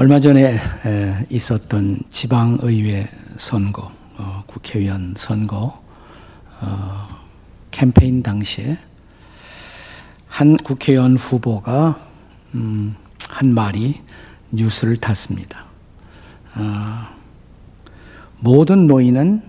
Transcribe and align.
얼마 0.00 0.20
전에 0.20 0.60
있었던 1.28 1.98
지방의회 2.12 3.08
선거, 3.36 3.90
어, 4.16 4.44
국회의원 4.46 5.14
선거 5.16 5.82
어, 6.60 7.08
캠페인 7.72 8.22
당시에 8.22 8.78
한 10.28 10.56
국회의원 10.56 11.16
후보가 11.16 11.96
음, 12.54 12.94
한 13.28 13.52
말이 13.52 14.00
뉴스를 14.52 14.98
탔습니다. 14.98 15.64
어, 16.54 17.08
모든 18.38 18.86
노인은 18.86 19.42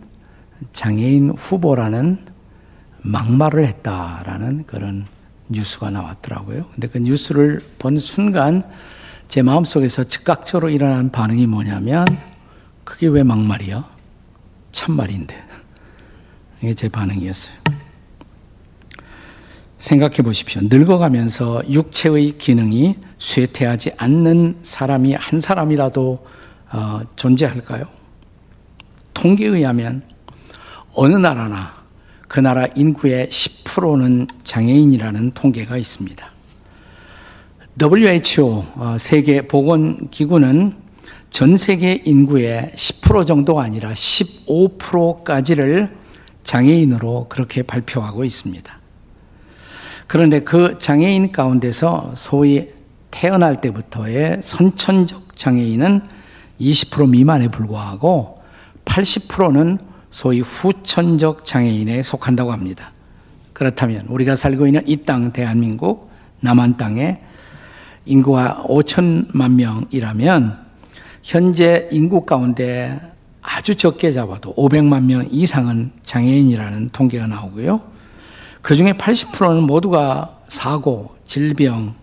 장애인 0.74 1.30
후보라는 1.38 2.26
막말을 3.02 3.68
했다라는 3.68 4.66
그런 4.66 5.06
뉴스가 5.50 5.92
나왔더라고요. 5.92 6.66
근데 6.72 6.88
그 6.88 6.98
뉴스를 6.98 7.62
본 7.78 8.00
순간 8.00 8.64
제 9.30 9.44
마음속에서 9.44 10.06
즉각적으로 10.06 10.72
일어난 10.72 11.12
반응이 11.12 11.46
뭐냐면 11.46 12.06
그게 12.84 13.08
왜 13.08 13.22
막말이야? 13.22 13.88
참말인데. 14.72 15.36
이게 16.62 16.74
제 16.74 16.90
반응이었어요. 16.90 17.56
생각해 19.78 20.18
보십시오. 20.24 20.62
늙어가면서 20.64 21.62
육체의 21.70 22.40
기능이 22.40 22.96
쇠퇴하지 23.20 23.92
않는 23.98 24.58
사람이 24.64 25.14
한 25.14 25.40
사람이라도 25.40 26.28
어, 26.72 27.02
존재할까요? 27.16 27.86
통계에 29.14 29.48
의하면 29.48 30.02
어느 30.94 31.16
나라나 31.16 31.74
그 32.28 32.40
나라 32.40 32.66
인구의 32.76 33.28
10%는 33.28 34.28
장애인이라는 34.44 35.32
통계가 35.32 35.78
있습니다. 35.78 36.39
WHO 37.78 38.66
어, 38.76 38.96
세계 39.00 39.42
보건 39.42 40.10
기구는 40.10 40.76
전 41.32 41.58
세계 41.58 42.02
인구의 42.06 42.72
10% 42.76 43.28
정도가 43.28 43.64
아니라 43.64 43.92
15%까지를 43.92 45.96
장애인으로 46.44 47.28
그렇게 47.30 47.62
발표하고 47.62 48.24
있습니다. 48.24 48.80
그런데 50.08 50.40
그 50.40 50.78
장애인 50.80 51.32
가운데서 51.32 52.14
소위 52.16 52.70
태어날 53.12 53.62
때부터의 53.62 54.40
선천적 54.42 55.38
장애인은 55.38 56.02
20% 56.60 57.10
미만에 57.10 57.50
불과하고 57.50 58.42
80%는 58.86 59.78
소위 60.12 60.40
후천적 60.42 61.46
장애인에 61.46 62.02
속한다고 62.02 62.52
합니다. 62.52 62.92
그렇다면 63.54 64.08
우리가 64.08 64.36
살고 64.36 64.66
있는 64.66 64.82
이 64.88 65.06
땅 65.06 65.32
대한민국 65.32 66.10
남한 66.40 66.78
땅에 66.78 67.20
인구가 68.10 68.64
5천만 68.68 69.52
명이라면 69.52 70.58
현재 71.22 71.88
인구 71.92 72.26
가운데 72.26 73.00
아주 73.40 73.76
적게 73.76 74.12
잡아도 74.12 74.54
500만 74.56 75.04
명 75.04 75.28
이상은 75.30 75.92
장애인이라는 76.04 76.90
통계가 76.90 77.28
나오고요. 77.28 77.82
그 78.64 78.76
중에 78.76 78.94
80%는 78.94 79.64
모두가 79.64 80.38
사고, 80.48 81.16
질병, 81.28 81.94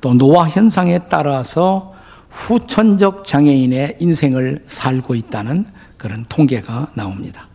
또 0.00 0.14
노화 0.14 0.48
현상에 0.48 1.00
따라서 1.10 1.94
후천적 2.30 3.26
장애인의 3.26 3.98
인생을 4.00 4.62
살고 4.64 5.14
있다는 5.14 5.66
그런 5.98 6.24
통계가 6.30 6.92
나옵니다. 6.94 7.46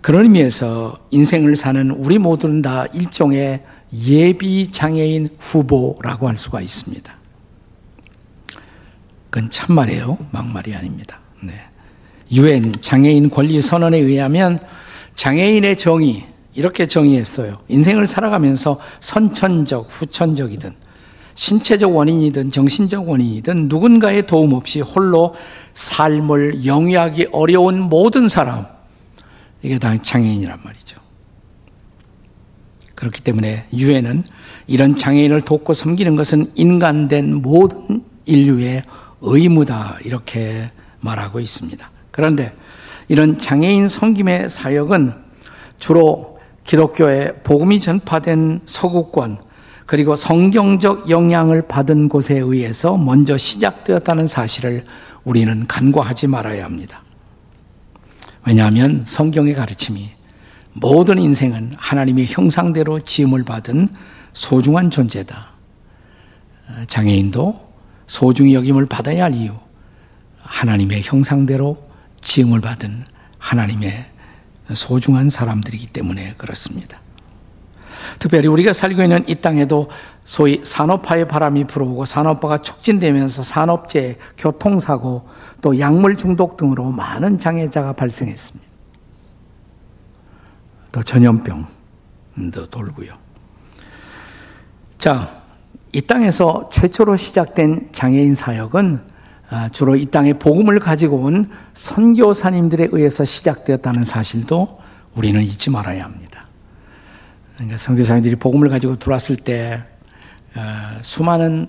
그런 0.00 0.24
의미에서 0.24 0.98
인생을 1.12 1.54
사는 1.54 1.92
우리 1.92 2.18
모두는 2.18 2.60
다 2.60 2.86
일종의 2.92 3.62
예비 3.92 4.70
장애인 4.70 5.28
후보라고 5.38 6.28
할 6.28 6.36
수가 6.36 6.60
있습니다. 6.60 7.12
그건 9.30 9.50
참말이에요. 9.50 10.18
막말이 10.30 10.74
아닙니다. 10.74 11.18
네. 11.42 11.54
유엔 12.32 12.74
장애인 12.80 13.30
권리 13.30 13.60
선언에 13.60 13.98
의하면 13.98 14.58
장애인의 15.16 15.76
정의 15.76 16.26
이렇게 16.54 16.86
정의했어요. 16.86 17.54
인생을 17.68 18.06
살아가면서 18.06 18.78
선천적, 19.00 19.88
후천적이든 19.90 20.74
신체적 21.34 21.96
원인이든 21.96 22.50
정신적 22.50 23.08
원인이든 23.08 23.68
누군가의 23.68 24.26
도움 24.26 24.52
없이 24.52 24.80
홀로 24.80 25.34
삶을 25.72 26.66
영위하기 26.66 27.28
어려운 27.32 27.80
모든 27.80 28.28
사람 28.28 28.66
이게 29.62 29.78
다 29.78 29.96
장애인이란 29.96 30.58
말이죠. 30.62 30.81
그렇기 33.02 33.20
때문에 33.22 33.64
유엔은 33.72 34.22
이런 34.68 34.96
장애인을 34.96 35.40
돕고 35.40 35.74
섬기는 35.74 36.14
것은 36.14 36.46
인간된 36.54 37.34
모든 37.34 38.04
인류의 38.26 38.84
의무다 39.20 39.98
이렇게 40.04 40.70
말하고 41.00 41.40
있습니다. 41.40 41.90
그런데 42.12 42.54
이런 43.08 43.40
장애인 43.40 43.88
섬김의 43.88 44.50
사역은 44.50 45.14
주로 45.80 46.38
기독교의 46.62 47.42
복음이 47.42 47.80
전파된 47.80 48.60
서구권 48.66 49.38
그리고 49.86 50.14
성경적 50.14 51.10
영향을 51.10 51.66
받은 51.66 52.08
곳에 52.08 52.38
의해서 52.38 52.96
먼저 52.96 53.36
시작되었다는 53.36 54.28
사실을 54.28 54.84
우리는 55.24 55.66
간과하지 55.66 56.28
말아야 56.28 56.64
합니다. 56.64 57.02
왜냐하면 58.46 59.02
성경의 59.04 59.54
가르침이 59.54 60.08
모든 60.74 61.18
인생은 61.18 61.74
하나님의 61.76 62.26
형상대로 62.26 62.98
지음을 62.98 63.44
받은 63.44 63.88
소중한 64.32 64.90
존재다. 64.90 65.50
장애인도 66.86 67.72
소중히 68.06 68.54
여김을 68.54 68.86
받아야 68.86 69.24
할 69.24 69.34
이유, 69.34 69.54
하나님의 70.40 71.02
형상대로 71.02 71.76
지음을 72.22 72.60
받은 72.60 73.04
하나님의 73.38 74.06
소중한 74.74 75.28
사람들이기 75.28 75.88
때문에 75.88 76.34
그렇습니다. 76.38 76.98
특별히 78.18 78.48
우리가 78.48 78.72
살고 78.72 79.02
있는 79.02 79.24
이 79.28 79.34
땅에도 79.36 79.90
소위 80.24 80.60
산업화의 80.64 81.28
바람이 81.28 81.66
불어오고 81.66 82.04
산업화가 82.04 82.58
촉진되면서 82.58 83.42
산업재해, 83.42 84.16
교통사고, 84.38 85.28
또 85.60 85.78
약물 85.78 86.16
중독 86.16 86.56
등으로 86.56 86.90
많은 86.90 87.38
장애자가 87.38 87.92
발생했습니다. 87.94 88.71
또 90.92 91.02
전염병도 91.02 92.70
돌고요. 92.70 93.14
자, 94.98 95.42
이 95.92 96.02
땅에서 96.02 96.68
최초로 96.70 97.16
시작된 97.16 97.88
장애인 97.92 98.34
사역은 98.34 99.12
아, 99.50 99.68
주로 99.68 99.96
이 99.96 100.06
땅에 100.06 100.32
복음을 100.32 100.78
가지고 100.78 101.16
온 101.24 101.50
선교사님들에 101.74 102.88
의해서 102.92 103.24
시작되었다는 103.24 104.04
사실도 104.04 104.80
우리는 105.14 105.42
잊지 105.42 105.68
말아야 105.70 106.04
합니다. 106.04 106.46
그러니까 107.54 107.76
선교사님들이 107.76 108.36
복음을 108.36 108.68
가지고 108.70 108.98
들어왔을 108.98 109.36
때 109.36 109.82
아, 110.54 110.98
수많은 111.02 111.68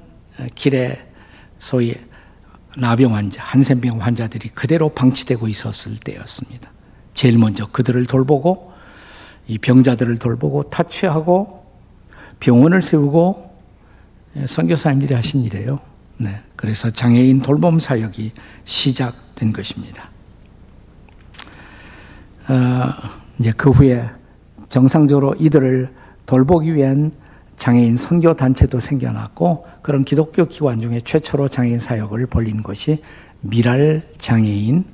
길에 0.55 1.05
소위 1.59 1.95
나병 2.78 3.16
환자, 3.16 3.44
한센병 3.44 4.01
환자들이 4.01 4.50
그대로 4.50 4.90
방치되고 4.90 5.47
있었을 5.47 5.97
때였습니다. 5.97 6.72
제일 7.13 7.38
먼저 7.38 7.67
그들을 7.67 8.05
돌보고 8.05 8.72
이 9.47 9.57
병자들을 9.57 10.17
돌보고 10.17 10.63
타취하고 10.69 11.63
병원을 12.39 12.81
세우고 12.81 13.51
예, 14.37 14.47
선교사님들이 14.47 15.13
하신 15.13 15.43
일이에요. 15.45 15.79
네. 16.17 16.41
그래서 16.55 16.89
장애인 16.89 17.41
돌봄 17.41 17.79
사역이 17.79 18.31
시작된 18.65 19.53
것입니다. 19.53 20.09
어, 22.47 22.93
이제 23.40 23.51
그 23.55 23.69
후에 23.69 24.09
정상적으로 24.69 25.35
이들을 25.40 25.89
돌보기 26.25 26.75
위한 26.75 27.11
장애인 27.57 27.96
선교 27.96 28.34
단체도 28.34 28.79
생겨났고 28.79 29.66
그런 29.81 30.03
기독교 30.03 30.47
기관 30.47 30.81
중에 30.81 31.01
최초로 31.01 31.47
장애인 31.47 31.79
사역을 31.79 32.25
벌린 32.28 32.63
것이 32.63 33.01
미랄 33.41 34.03
장애인 34.17 34.85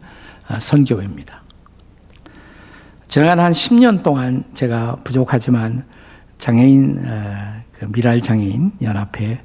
어, 0.49 0.59
선교회입니다. 0.59 1.38
지난 3.09 3.39
한 3.39 3.51
10년 3.51 4.03
동안 4.03 4.43
제가 4.53 4.97
부족하지만 5.03 5.83
장애인 6.37 7.03
어, 7.07 7.61
그 7.73 7.85
미랄 7.91 8.21
장애인 8.21 8.73
연합회 8.83 9.41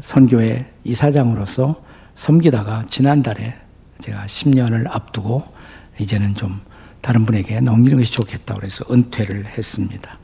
선교회 0.00 0.72
이사장으로서 0.82 1.76
섬기다가 2.14 2.86
지난달에 2.88 3.54
제가 4.00 4.24
10년을 4.24 4.86
앞두고 4.88 5.44
이제는 5.98 6.34
좀 6.34 6.58
다른 7.02 7.26
분에게 7.26 7.60
넘기는 7.60 7.98
것이 7.98 8.12
좋겠다 8.14 8.54
그래서 8.54 8.82
은퇴를 8.90 9.44
했습니다. 9.44 10.18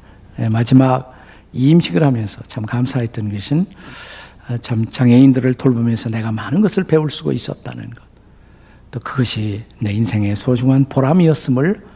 마지막 0.51 1.15
이임식을 1.53 2.03
하면서 2.03 2.43
참 2.49 2.65
감사했던 2.65 3.33
것은 3.33 3.67
아, 4.49 4.57
참 4.59 4.91
장애인들을 4.91 5.53
돌보면서 5.55 6.09
내가 6.09 6.33
많은 6.33 6.63
것을 6.63 6.85
배울 6.85 7.11
수가 7.11 7.35
있었다는 7.35 7.91
것. 7.91 8.03
또 8.91 9.01
그것이 9.01 9.65
내 9.79 9.93
인생의 9.93 10.37
소중한 10.37 10.87
보람이었음을 10.87 11.81
아, 11.83 11.94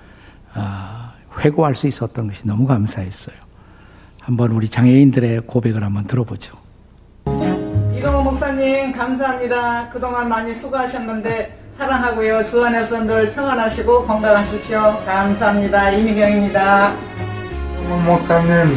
회고할 1.41 1.75
수 1.75 1.87
있었던 1.87 2.27
것이 2.27 2.47
너무 2.47 2.67
감사했어요. 2.67 3.37
한번 4.21 4.51
우리 4.51 4.69
장애인들의 4.69 5.43
고백을 5.47 5.83
한번 5.83 6.05
들어보죠. 6.05 6.57
이동호 7.97 8.23
목사 8.23 8.49
목사님 8.49 8.93
감사합니다. 8.93 9.91
그동안 9.91 10.29
많이 10.29 10.55
수고하셨는데 10.55 11.59
사랑하고요. 11.77 12.43
주 12.45 12.65
안에서 12.65 13.05
늘 13.05 13.33
평안하시고 13.33 14.07
건강하십시오. 14.07 15.03
감사합니다. 15.05 15.91
이미경입니다. 15.91 16.95
목사님 18.07 18.75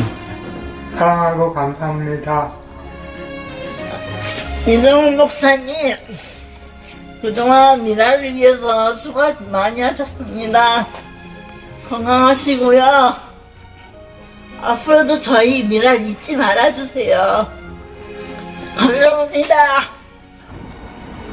사랑하고 0.92 1.54
감사합니다. 1.54 2.52
이정훈 4.68 5.18
목사님, 5.18 5.96
그동안 7.22 7.84
미라를 7.84 8.36
위해서 8.36 8.94
수고 8.94 9.22
많이 9.50 9.82
하셨습니다. 9.82 10.86
건강하시고요. 11.92 13.14
앞으로도 14.62 15.20
저희 15.20 15.64
미라 15.64 15.94
잊지 15.96 16.38
말아주세요. 16.38 17.52
감사합니다. 18.78 19.84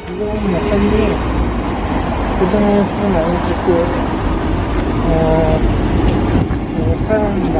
이정훈 0.02 0.52
목사님, 0.52 0.90
그동안 2.40 2.84
수고 2.88 3.08
많으셨고, 3.08 3.68
어, 5.04 5.14
어, 6.74 6.80
사랑합니다. 7.06 7.56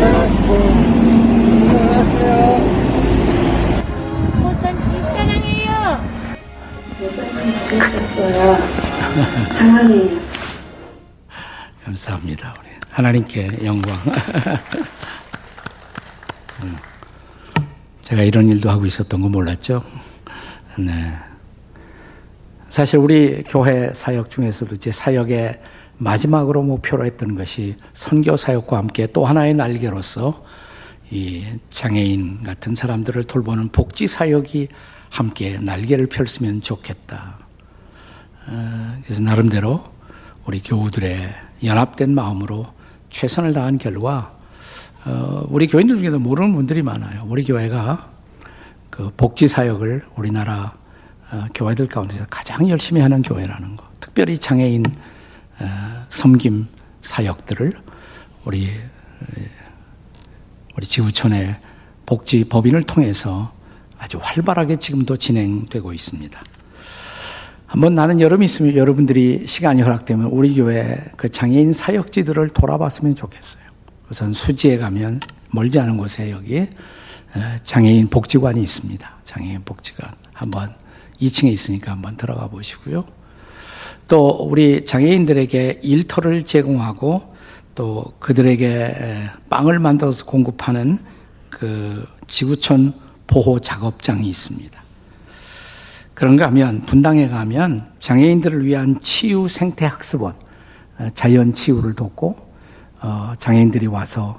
사랑하시고, 0.00 0.50
건강하세요. 1.70 2.30
목사님 4.42 4.82
사랑해요. 9.56 10.19
감사합니다. 11.90 12.54
우리 12.60 12.68
하나님께 12.90 13.64
영광. 13.64 13.98
음. 16.62 16.76
제가 18.02 18.22
이런 18.22 18.46
일도 18.46 18.70
하고 18.70 18.86
있었던 18.86 19.20
거 19.20 19.28
몰랐죠? 19.28 19.82
네. 20.78 21.12
사실 22.68 22.98
우리 22.98 23.42
교회 23.42 23.90
사역 23.92 24.30
중에서도 24.30 24.76
이제 24.76 24.92
사역의 24.92 25.60
마지막으로 25.98 26.62
목표로 26.62 27.04
했던 27.04 27.34
것이 27.34 27.76
선교 27.92 28.36
사역과 28.36 28.76
함께 28.76 29.08
또 29.08 29.26
하나의 29.26 29.54
날개로서 29.54 30.44
이 31.10 31.44
장애인 31.72 32.42
같은 32.44 32.76
사람들을 32.76 33.24
돌보는 33.24 33.70
복지 33.70 34.06
사역이 34.06 34.68
함께 35.08 35.58
날개를 35.58 36.06
펼으면 36.06 36.62
좋겠다. 36.62 37.38
어, 38.46 38.94
그래서 39.02 39.22
나름대로 39.22 39.82
우리 40.46 40.60
교우들의 40.62 41.49
연합된 41.62 42.14
마음으로 42.14 42.66
최선을 43.10 43.52
다한 43.52 43.78
결과 43.78 44.32
어, 45.04 45.46
우리 45.48 45.66
교인들 45.66 45.96
중에도 45.96 46.18
모르는 46.18 46.52
분들이 46.52 46.82
많아요. 46.82 47.24
우리 47.26 47.42
교회가 47.44 48.10
그 48.90 49.10
복지 49.16 49.48
사역을 49.48 50.04
우리나라 50.16 50.74
어, 51.32 51.46
교회들 51.54 51.88
가운데서 51.88 52.26
가장 52.28 52.68
열심히 52.68 53.00
하는 53.00 53.22
교회라는 53.22 53.76
거. 53.76 53.88
특별히 54.00 54.38
장애인 54.38 54.84
어, 55.60 56.06
섬김 56.08 56.66
사역들을 57.02 57.76
우리 58.44 58.68
우리 60.76 60.86
지구촌의 60.86 61.56
복지 62.06 62.44
법인을 62.44 62.82
통해서 62.84 63.52
아주 63.98 64.18
활발하게 64.20 64.76
지금도 64.76 65.16
진행되고 65.16 65.92
있습니다. 65.92 66.40
한번 67.70 67.92
나는 67.92 68.20
여름이 68.20 68.46
있으면 68.46 68.74
여러분들이 68.74 69.44
시간이 69.46 69.80
허락되면 69.82 70.26
우리 70.26 70.56
교회 70.56 70.98
그 71.16 71.28
장애인 71.30 71.72
사역지들을 71.72 72.48
돌아봤으면 72.48 73.14
좋겠어요. 73.14 73.62
우선 74.10 74.32
수지에 74.32 74.76
가면 74.76 75.20
멀지 75.52 75.78
않은 75.78 75.96
곳에 75.96 76.32
여기 76.32 76.66
장애인 77.62 78.08
복지관이 78.08 78.60
있습니다. 78.60 79.08
장애인 79.24 79.62
복지관 79.64 80.10
한번 80.32 80.74
2층에 81.20 81.52
있으니까 81.52 81.92
한번 81.92 82.16
들어가 82.16 82.48
보시고요. 82.48 83.04
또 84.08 84.30
우리 84.30 84.84
장애인들에게 84.84 85.78
일터를 85.84 86.42
제공하고 86.42 87.22
또 87.76 88.14
그들에게 88.18 89.30
빵을 89.48 89.78
만들어서 89.78 90.24
공급하는 90.24 90.98
그 91.50 92.04
지구촌 92.26 92.94
보호 93.28 93.60
작업장이 93.60 94.28
있습니다. 94.28 94.79
그런가 96.20 96.48
하면 96.48 96.82
분당에 96.82 97.30
가면 97.30 97.92
장애인들을 97.98 98.66
위한 98.66 99.00
치유 99.00 99.48
생태 99.48 99.86
학습원, 99.86 100.34
자연 101.14 101.54
치유를 101.54 101.94
돕고 101.94 102.36
어, 103.00 103.32
장애인들이 103.38 103.86
와서 103.86 104.38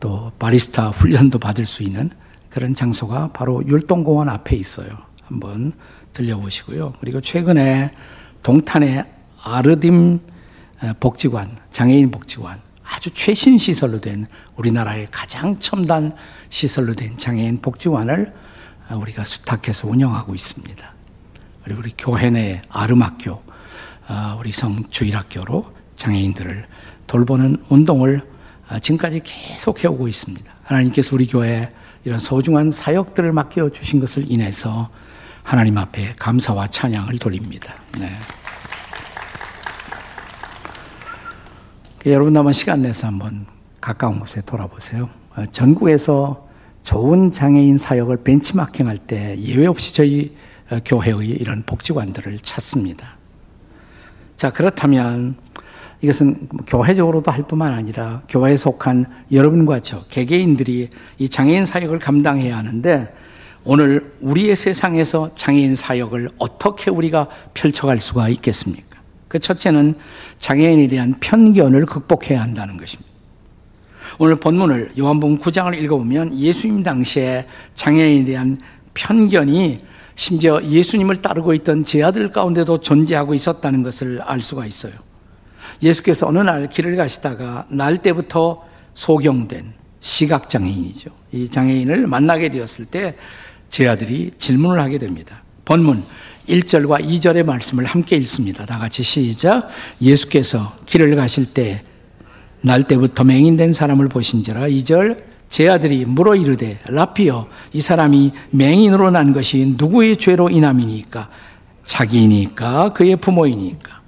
또 0.00 0.32
바리스타 0.40 0.88
훈련도 0.88 1.38
받을 1.38 1.64
수 1.64 1.84
있는 1.84 2.10
그런 2.50 2.74
장소가 2.74 3.30
바로 3.32 3.62
율동공원 3.68 4.28
앞에 4.30 4.56
있어요. 4.56 4.88
한번 5.22 5.74
들려보시고요. 6.12 6.94
그리고 6.98 7.20
최근에 7.20 7.92
동탄의 8.42 9.06
아르딤 9.44 10.18
복지관, 10.98 11.56
장애인 11.70 12.10
복지관, 12.10 12.58
아주 12.82 13.10
최신 13.14 13.58
시설로 13.58 14.00
된 14.00 14.26
우리나라의 14.56 15.06
가장 15.12 15.60
첨단 15.60 16.16
시설로 16.48 16.94
된 16.96 17.16
장애인 17.16 17.62
복지관을 17.62 18.34
우리가 18.90 19.22
수탁해서 19.22 19.86
운영하고 19.86 20.34
있습니다. 20.34 20.91
그리고 21.64 21.80
우리 21.80 21.92
교회 21.96 22.30
내 22.30 22.62
아름학교, 22.68 23.42
우리 24.38 24.52
성주일학교로 24.52 25.72
장애인들을 25.96 26.66
돌보는 27.06 27.64
운동을 27.68 28.22
지금까지 28.80 29.20
계속 29.24 29.84
해오고 29.84 30.08
있습니다. 30.08 30.52
하나님께서 30.64 31.14
우리 31.14 31.26
교회에 31.26 31.70
이런 32.04 32.18
소중한 32.18 32.70
사역들을 32.70 33.32
맡겨 33.32 33.68
주신 33.68 34.00
것을 34.00 34.30
인해서 34.30 34.90
하나님 35.42 35.78
앞에 35.78 36.14
감사와 36.18 36.68
찬양을 36.68 37.18
돌립니다. 37.18 37.74
네. 37.98 38.08
여러분 42.06 42.32
남은 42.32 42.52
시간 42.52 42.82
내서 42.82 43.06
한번 43.06 43.46
가까운 43.80 44.18
곳에 44.18 44.40
돌아보세요. 44.42 45.08
전국에서 45.52 46.48
좋은 46.82 47.30
장애인 47.30 47.76
사역을 47.76 48.24
벤치마킹할 48.24 48.98
때 48.98 49.36
예외 49.38 49.66
없이 49.66 49.94
저희 49.94 50.32
교회의 50.84 51.28
이런 51.28 51.62
복지관들을 51.64 52.38
찾습니다. 52.38 53.16
자, 54.36 54.50
그렇다면 54.50 55.36
이것은 56.02 56.48
교회적으로도 56.66 57.30
할 57.30 57.42
뿐만 57.44 57.72
아니라 57.72 58.22
교회에 58.28 58.56
속한 58.56 59.06
여러분과 59.30 59.80
저 59.80 60.04
개개인들이 60.06 60.90
이 61.18 61.28
장애인 61.28 61.64
사역을 61.64 62.00
감당해야 62.00 62.56
하는데 62.56 63.14
오늘 63.64 64.12
우리의 64.20 64.56
세상에서 64.56 65.34
장애인 65.36 65.76
사역을 65.76 66.30
어떻게 66.38 66.90
우리가 66.90 67.28
펼쳐갈 67.54 68.00
수가 68.00 68.28
있겠습니까? 68.30 69.00
그 69.28 69.38
첫째는 69.38 69.94
장애인에 70.40 70.88
대한 70.88 71.14
편견을 71.20 71.86
극복해야 71.86 72.42
한다는 72.42 72.76
것입니다. 72.76 73.10
오늘 74.18 74.36
본문을 74.36 74.92
요한복음 74.98 75.38
9장을 75.38 75.80
읽어보면 75.80 76.38
예수님 76.38 76.82
당시에 76.82 77.46
장애인에 77.76 78.24
대한 78.24 78.60
편견이 78.94 79.91
심지어 80.14 80.62
예수님을 80.62 81.22
따르고 81.22 81.54
있던 81.54 81.84
제 81.84 82.02
아들 82.02 82.30
가운데도 82.30 82.78
존재하고 82.78 83.34
있었다는 83.34 83.82
것을 83.82 84.20
알 84.22 84.42
수가 84.42 84.66
있어요. 84.66 84.92
예수께서 85.82 86.28
어느 86.28 86.38
날 86.38 86.68
길을 86.68 86.96
가시다가 86.96 87.66
날 87.68 87.96
때부터 87.96 88.62
소경된 88.94 89.72
시각장애인이죠. 90.00 91.10
이 91.32 91.48
장애인을 91.48 92.06
만나게 92.06 92.50
되었을 92.50 92.86
때 92.86 93.16
제 93.72 93.88
아들이 93.88 94.32
질문을 94.38 94.78
하게 94.80 94.98
됩니다. 94.98 95.42
본문 95.64 96.04
1절과 96.46 97.02
2절의 97.06 97.46
말씀을 97.46 97.86
함께 97.86 98.16
읽습니다. 98.16 98.66
다 98.66 98.78
같이 98.78 99.02
시작. 99.02 99.70
예수께서 100.00 100.76
길을 100.84 101.16
가실 101.16 101.46
때 101.46 101.82
날 102.64 102.84
때부터 102.84 103.24
맹인된 103.24 103.72
사람을 103.72 104.08
보신지라 104.08 104.68
2절 104.68 105.31
제 105.52 105.68
아들이 105.68 106.06
물어 106.06 106.34
이르되 106.34 106.78
라피어 106.86 107.46
이 107.74 107.82
사람이 107.82 108.32
맹인으로 108.50 109.10
난 109.10 109.34
것이 109.34 109.74
누구의 109.76 110.16
죄로 110.16 110.48
인함이니까 110.48 111.28
자기이니까 111.84 112.88
그의 112.88 113.16
부모이니까 113.16 114.00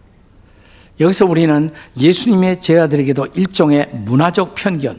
여기서 1.00 1.26
우리는 1.26 1.70
예수님의 1.98 2.62
제 2.62 2.78
아들에게도 2.78 3.26
일종의 3.34 3.90
문화적 3.92 4.54
편견 4.54 4.98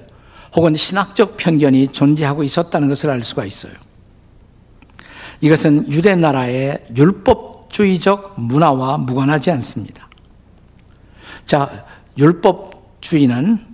혹은 0.56 0.76
신학적 0.76 1.36
편견이 1.38 1.88
존재하고 1.88 2.44
있었다는 2.44 2.90
것을 2.90 3.10
알 3.10 3.24
수가 3.24 3.44
있어요. 3.44 3.74
이것은 5.42 5.92
유대 5.92 6.16
나라의 6.16 6.86
율법주의적 6.96 8.40
문화와 8.40 9.00
무관하지 9.00 9.50
않습니다. 9.50 10.08
자, 11.48 11.86
율법주의는 12.20 13.66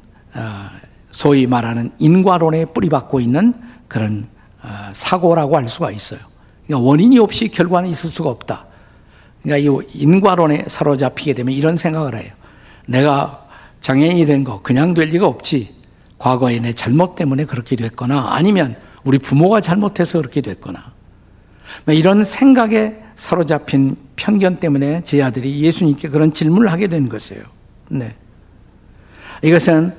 소위 1.12 1.46
말하는 1.46 1.92
인과론에 2.00 2.66
뿌리박고 2.66 3.20
있는 3.20 3.54
그런 3.88 4.28
사고라고 4.94 5.58
할 5.58 5.68
수가 5.68 5.92
있어요. 5.92 6.20
그러니까 6.66 6.88
원인이 6.88 7.20
없이 7.20 7.50
결과는 7.50 7.90
있을 7.90 8.10
수가 8.10 8.30
없다. 8.30 8.66
그러니까 9.44 9.72
이 9.72 9.88
인과론에 9.94 10.66
사로잡히게 10.68 11.34
되면 11.34 11.54
이런 11.54 11.76
생각을 11.78 12.16
해요. 12.16 12.32
내가 12.86 13.48
장애인이 13.82 14.26
된 14.26 14.44
거 14.44 14.62
그냥 14.62 14.94
될 14.94 15.10
리가 15.10 15.26
없지. 15.28 15.82
과거에 16.18 16.60
내 16.60 16.72
잘못 16.72 17.16
때문에 17.16 17.46
그렇게 17.46 17.76
됐거나 17.76 18.28
아니면 18.30 18.76
우리 19.04 19.18
부모가 19.18 19.60
잘못해서 19.60 20.20
그렇게 20.20 20.42
됐거나 20.42 20.94
이런 21.88 22.24
생각에 22.24 22.98
사로잡힌 23.16 23.96
편견 24.16 24.60
때문에 24.60 25.04
제 25.04 25.24
아들이 25.24 25.62
예수님께 25.62 26.10
그런 26.10 26.34
질문을 26.34 26.72
하게 26.72 26.88
된 26.88 27.10
것이에요. 27.10 27.44
네. 27.90 28.14
이것은 29.42 29.94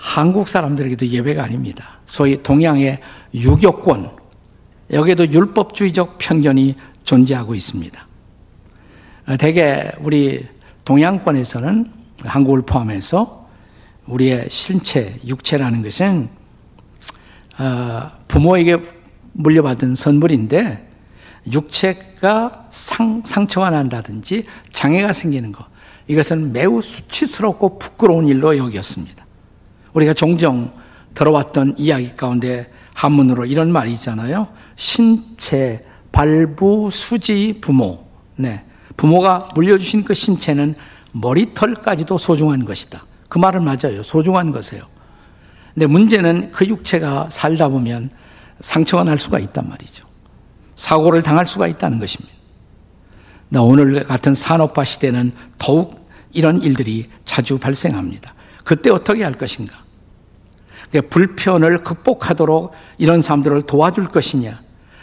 한국 0.00 0.48
사람들에게도 0.48 1.08
예외가 1.08 1.44
아닙니다. 1.44 1.98
소위 2.06 2.42
동양의 2.42 3.00
유교권, 3.34 4.10
여기에도 4.92 5.30
율법주의적 5.30 6.16
편견이 6.16 6.74
존재하고 7.04 7.54
있습니다. 7.54 8.06
대개 9.38 9.92
우리 10.00 10.48
동양권에서는 10.86 11.92
한국을 12.22 12.62
포함해서 12.62 13.46
우리의 14.06 14.46
신체, 14.48 15.14
육체라는 15.26 15.82
것은 15.82 16.30
어, 17.58 18.10
부모에게 18.26 18.78
물려받은 19.34 19.96
선물인데 19.96 20.88
육체가 21.52 22.68
상, 22.70 23.22
상처가 23.24 23.68
난다든지 23.68 24.44
장애가 24.72 25.12
생기는 25.12 25.52
것 25.52 25.66
이것은 26.08 26.52
매우 26.52 26.80
수치스럽고 26.80 27.78
부끄러운 27.78 28.28
일로 28.28 28.56
여겼습니다. 28.56 29.19
우리가 29.92 30.14
종종 30.14 30.72
들어왔던 31.14 31.74
이야기 31.78 32.14
가운데 32.14 32.70
한문으로 32.94 33.46
이런 33.46 33.72
말이 33.72 33.92
있잖아요. 33.94 34.48
신체, 34.76 35.82
발부, 36.12 36.90
수지, 36.92 37.58
부모. 37.60 38.06
네. 38.36 38.64
부모가 38.96 39.48
물려주신 39.54 40.04
그 40.04 40.14
신체는 40.14 40.74
머리털까지도 41.12 42.18
소중한 42.18 42.64
것이다. 42.64 43.02
그 43.28 43.38
말은 43.38 43.64
맞아요. 43.64 44.02
소중한 44.02 44.52
것이에요. 44.52 44.84
근데 45.74 45.86
문제는 45.86 46.52
그 46.52 46.66
육체가 46.66 47.28
살다 47.30 47.68
보면 47.68 48.10
상처가 48.60 49.04
날 49.04 49.18
수가 49.18 49.38
있단 49.38 49.68
말이죠. 49.68 50.04
사고를 50.74 51.22
당할 51.22 51.46
수가 51.46 51.66
있다는 51.66 51.98
것입니다. 51.98 52.34
오늘 53.60 54.04
같은 54.04 54.34
산업화 54.34 54.84
시대는 54.84 55.32
더욱 55.58 56.08
이런 56.32 56.60
일들이 56.62 57.08
자주 57.24 57.58
발생합니다. 57.58 58.34
그때 58.64 58.90
어떻게 58.90 59.22
할 59.22 59.34
것인가? 59.34 59.78
불편을 61.08 61.84
극복하도록 61.84 62.72
이런 62.98 63.22
사람들을 63.22 63.62
도와줄 63.62 64.08
것이냐? 64.08 64.60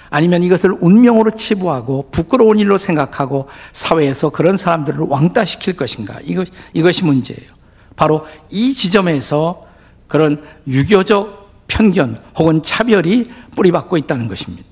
아니면 0.09 0.43
이것을 0.43 0.71
운명으로 0.81 1.31
치부하고 1.31 2.09
부끄러운 2.11 2.59
일로 2.59 2.77
생각하고 2.77 3.49
사회에서 3.73 4.29
그런 4.29 4.57
사람들을 4.57 4.99
왕따시킬 4.99 5.75
것인가? 5.75 6.19
이것, 6.23 6.47
이것이 6.73 7.03
문제예요. 7.03 7.51
바로 7.95 8.25
이 8.49 8.73
지점에서 8.73 9.65
그런 10.07 10.43
유교적 10.67 11.65
편견 11.67 12.21
혹은 12.37 12.63
차별이 12.63 13.29
뿌리박고 13.55 13.97
있다는 13.97 14.27
것입니다. 14.27 14.63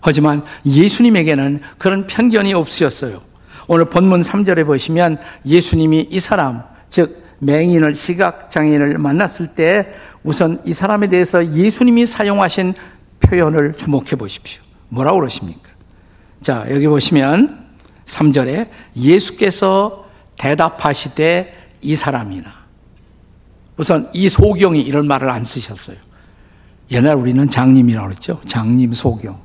하지만 0.00 0.42
예수님에게는 0.64 1.60
그런 1.76 2.06
편견이 2.06 2.54
없으셨어요. 2.54 3.20
오늘 3.66 3.86
본문 3.86 4.20
3절에 4.20 4.64
보시면 4.64 5.18
예수님이 5.44 6.08
이 6.10 6.20
사람, 6.20 6.62
즉, 6.88 7.27
맹인을, 7.40 7.94
시각장애인을 7.94 8.98
만났을 8.98 9.54
때 9.54 9.94
우선 10.22 10.60
이 10.66 10.72
사람에 10.72 11.08
대해서 11.08 11.44
예수님이 11.46 12.06
사용하신 12.06 12.74
표현을 13.20 13.72
주목해 13.74 14.16
보십시오. 14.16 14.62
뭐라고 14.88 15.18
그러십니까? 15.18 15.68
자, 16.42 16.66
여기 16.70 16.86
보시면 16.86 17.66
3절에 18.04 18.68
예수께서 18.96 20.08
대답하시되 20.38 21.54
이 21.82 21.96
사람이나. 21.96 22.58
우선 23.76 24.10
이 24.12 24.28
소경이 24.28 24.80
이런 24.80 25.06
말을 25.06 25.28
안 25.28 25.44
쓰셨어요. 25.44 25.96
옛날 26.90 27.16
우리는 27.16 27.48
장님이라고 27.48 28.08
그랬죠. 28.08 28.40
장님 28.46 28.92
소경. 28.92 29.38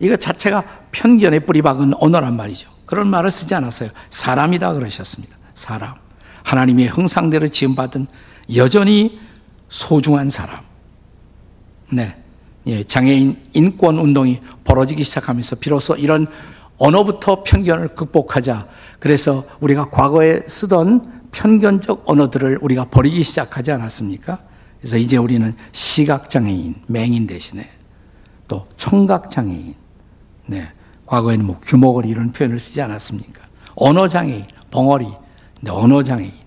이거 0.00 0.16
자체가 0.16 0.62
편견의 0.92 1.46
뿌리 1.46 1.62
박은 1.62 1.94
언어란 1.98 2.36
말이죠. 2.36 2.70
그런 2.86 3.08
말을 3.08 3.30
쓰지 3.30 3.54
않았어요. 3.54 3.90
사람이다 4.10 4.74
그러셨습니다. 4.74 5.36
사람. 5.54 5.94
하나님의 6.48 6.88
형상대로 6.88 7.48
지음받은 7.48 8.06
여전히 8.56 9.20
소중한 9.68 10.30
사람. 10.30 10.58
네. 11.92 12.16
예, 12.66 12.82
장애인 12.84 13.36
인권 13.52 13.98
운동이 13.98 14.40
벌어지기 14.64 15.04
시작하면서 15.04 15.56
비로소 15.56 15.94
이런 15.94 16.26
언어부터 16.78 17.42
편견을 17.42 17.94
극복하자. 17.94 18.66
그래서 18.98 19.44
우리가 19.60 19.90
과거에 19.90 20.40
쓰던 20.46 21.28
편견적 21.32 22.04
언어들을 22.06 22.58
우리가 22.62 22.86
버리기 22.86 23.24
시작하지 23.24 23.72
않았습니까? 23.72 24.38
그래서 24.80 24.96
이제 24.96 25.18
우리는 25.18 25.54
시각장애인, 25.72 26.76
맹인 26.86 27.26
대신에 27.26 27.68
또 28.46 28.66
청각장애인, 28.76 29.74
네. 30.46 30.68
과거에는 31.04 31.44
뭐 31.44 31.58
규모거리 31.60 32.08
이런 32.08 32.32
표현을 32.32 32.58
쓰지 32.58 32.80
않았습니까? 32.80 33.44
언어장애인, 33.74 34.46
벙어리, 34.70 35.08
네, 35.60 35.70
언어장애인, 35.70 36.37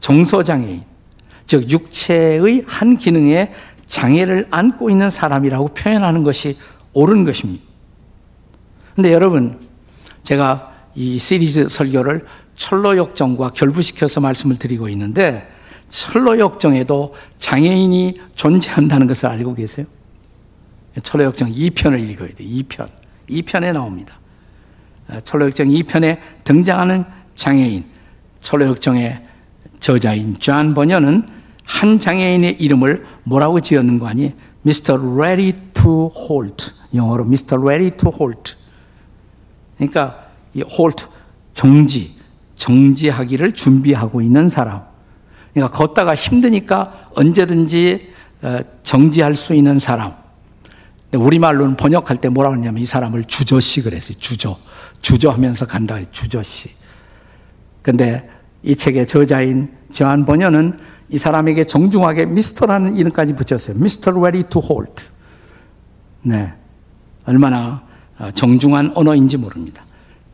정서장애인, 0.00 0.84
즉 1.46 1.70
육체의 1.70 2.64
한 2.66 2.96
기능에 2.96 3.52
장애를 3.88 4.46
안고 4.50 4.90
있는 4.90 5.10
사람이라고 5.10 5.68
표현하는 5.68 6.22
것이 6.22 6.56
옳은 6.92 7.24
것입니다. 7.24 7.64
근데 8.94 9.12
여러분, 9.12 9.60
제가 10.22 10.72
이 10.94 11.18
시리즈 11.18 11.68
설교를 11.68 12.26
철로 12.56 12.96
역정과 12.96 13.50
결부시켜서 13.50 14.20
말씀을 14.20 14.58
드리고 14.58 14.88
있는데 14.90 15.48
천로역정에도 15.88 17.14
장애인이 17.38 18.20
존재한다는 18.34 19.06
것을 19.06 19.28
알고 19.28 19.54
계세요? 19.54 19.86
천로역정 21.02 21.50
2편을 21.50 22.08
읽어야 22.10 22.28
돼요. 22.28 22.48
2편. 22.48 22.88
2편에 23.28 23.72
나옵니다. 23.72 24.18
천로역정 25.24 25.68
2편에 25.68 26.18
등장하는 26.44 27.04
장애인, 27.36 27.84
천로역정의 28.40 29.29
저자인 29.80 30.36
존 30.38 30.74
버년은 30.74 31.26
한 31.64 31.98
장애인의 31.98 32.56
이름을 32.60 33.06
뭐라고 33.24 33.60
지었는 33.60 33.98
거 33.98 34.06
아니? 34.06 34.34
Mr. 34.66 34.98
Ready 35.16 35.54
to 35.74 36.12
Halt. 36.14 36.72
영어로 36.94 37.24
Mr. 37.24 37.58
Ready 37.60 37.90
to 37.96 38.12
Halt. 38.18 38.54
그러니까 39.76 40.26
이 40.52 40.62
halt 40.62 41.06
정지, 41.54 42.14
정지하기를 42.56 43.52
준비하고 43.52 44.20
있는 44.20 44.48
사람. 44.48 44.82
그러니까 45.54 45.76
걷다가 45.76 46.14
힘드니까 46.14 47.10
언제든지 47.14 48.10
어, 48.42 48.60
정지할 48.82 49.34
수 49.34 49.54
있는 49.54 49.78
사람. 49.78 50.14
우리말로는 51.12 51.76
번역할 51.76 52.18
때 52.18 52.28
뭐라고 52.28 52.56
하냐면 52.56 52.82
이 52.82 52.86
사람을 52.86 53.24
주저씨 53.24 53.82
그랬어요. 53.82 54.16
주저. 54.18 54.56
주저하면서 55.02 55.66
간다. 55.66 55.98
주저씨. 56.10 56.70
근데 57.82 58.28
이 58.62 58.76
책의 58.76 59.06
저자인 59.06 59.70
저한 59.92 60.24
번연은 60.24 60.78
이 61.08 61.18
사람에게 61.18 61.64
정중하게 61.64 62.26
미스터라는 62.26 62.96
이름까지 62.96 63.34
붙였어요. 63.34 63.78
미스터 63.82 64.12
ready. 64.12 64.44
네. 66.22 66.52
얼마나 67.26 67.82
어, 68.18 68.30
정중한 68.32 68.92
언어인지 68.94 69.36
모릅니다. 69.36 69.84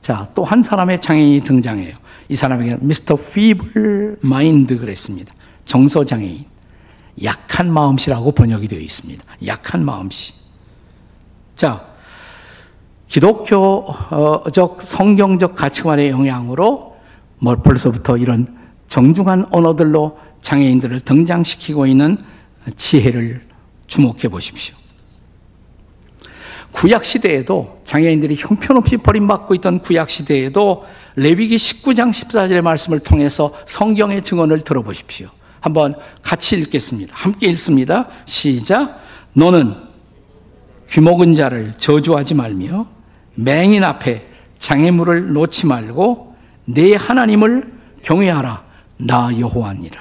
자, 0.02 0.28
또 0.35 0.45
한 0.45 0.62
사람의 0.62 1.00
장애인이 1.00 1.40
등장해요. 1.40 1.95
이 2.28 2.37
사람에게는 2.37 2.78
미스터 2.83 3.14
feeble 3.14 4.16
그랬습니다. 4.78 5.35
정서장애인. 5.64 6.45
약한 7.25 7.73
마음씨라고 7.73 8.33
번역이 8.33 8.68
되어 8.68 8.80
있습니다. 8.80 9.25
약한 9.47 9.85
마음씨. 9.85 10.35
자, 11.56 11.87
기독교적 13.09 14.83
성경적 14.83 15.56
가치관의 15.56 16.11
영향으로 16.11 16.86
뭐 17.38 17.57
벌써부터 17.57 18.16
이런 18.16 18.47
정중한 18.88 19.47
언어들로 19.50 20.19
장애인들을 20.43 21.00
등장시키고 21.00 21.87
있는 21.87 22.19
지혜를 22.76 23.47
주목해 23.87 24.28
보십시오. 24.28 24.75
구약 26.73 27.05
시대에도 27.05 27.81
장애인들이 27.85 28.35
형편없이 28.37 28.99
버림받고 28.99 29.55
있던 29.57 29.81
구약 29.81 30.11
시대에도 30.11 30.85
레위기 31.14 31.57
19장 31.57 32.11
14절의 32.11 32.61
말씀을 32.61 32.99
통해서 33.00 33.52
성경의 33.64 34.23
증언을 34.23 34.61
들어보십시오. 34.61 35.28
한번 35.61 35.95
같이 36.23 36.57
읽겠습니다. 36.57 37.14
함께 37.16 37.49
읽습니다. 37.49 38.09
시작. 38.26 39.00
너는 39.33 39.75
귀먹은 40.90 41.35
자를 41.35 41.75
저주하지 41.78 42.35
말며 42.35 42.87
맹인 43.35 43.83
앞에 43.83 44.26
장애물을 44.59 45.33
놓지 45.33 45.66
말고 45.66 46.36
내 46.66 46.94
하나님을 46.94 47.73
경외하라. 48.02 48.62
나 48.99 49.30
여호와니라. 49.38 50.00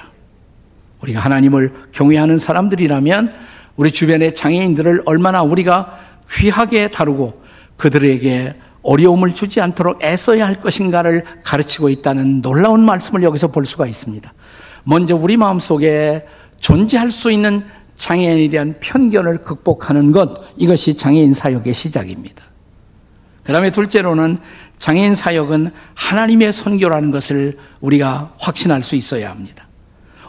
우리가 1.02 1.20
하나님을 1.20 1.72
경외하는 1.92 2.38
사람들이라면 2.38 3.32
우리 3.76 3.90
주변의 3.90 4.34
장애인들을 4.34 5.02
얼마나 5.06 5.42
우리가 5.42 5.98
귀하게 6.30 6.90
다루고 6.90 7.42
그들에게 7.76 8.54
어려움을 8.82 9.34
주지 9.34 9.60
않도록 9.60 10.02
애써야 10.02 10.46
할 10.46 10.60
것인가를 10.60 11.24
가르치고 11.42 11.88
있다는 11.88 12.40
놀라운 12.40 12.84
말씀을 12.84 13.22
여기서 13.22 13.48
볼 13.48 13.66
수가 13.66 13.86
있습니다. 13.86 14.32
먼저 14.84 15.16
우리 15.16 15.36
마음속에 15.36 16.26
존재할 16.60 17.10
수 17.10 17.30
있는 17.30 17.64
장애인에 17.96 18.48
대한 18.48 18.76
편견을 18.80 19.38
극복하는 19.38 20.12
것, 20.12 20.40
이것이 20.56 20.96
장애인 20.96 21.32
사역의 21.32 21.74
시작입니다. 21.74 22.44
그 23.42 23.52
다음에 23.52 23.70
둘째로는 23.70 24.38
장애인 24.78 25.14
사역은 25.14 25.72
하나님의 25.94 26.52
선교라는 26.52 27.10
것을 27.10 27.56
우리가 27.80 28.34
확신할 28.38 28.82
수 28.82 28.94
있어야 28.94 29.30
합니다. 29.30 29.66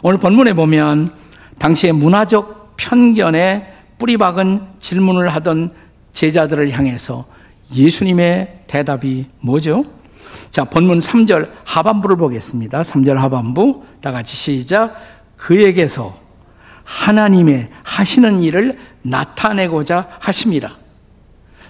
오늘 0.02 0.18
본문에 0.18 0.52
보면 0.54 1.12
당시의 1.58 1.92
문화적 1.92 2.76
편견에 2.76 3.74
뿌리박은 3.98 4.62
질문을 4.80 5.28
하던 5.30 5.70
제자들을 6.14 6.70
향해서 6.70 7.26
예수님의 7.74 8.64
대답이 8.66 9.26
뭐죠? 9.40 9.84
자, 10.50 10.64
본문 10.64 10.98
3절 10.98 11.50
하반부를 11.64 12.16
보겠습니다. 12.16 12.82
3절 12.82 13.14
하반부. 13.14 13.84
다 14.00 14.12
같이 14.12 14.36
시작. 14.36 14.94
그에게서 15.36 16.18
하나님의 16.84 17.68
하시는 17.84 18.42
일을 18.42 18.78
나타내고자 19.02 20.08
하십니다. 20.20 20.77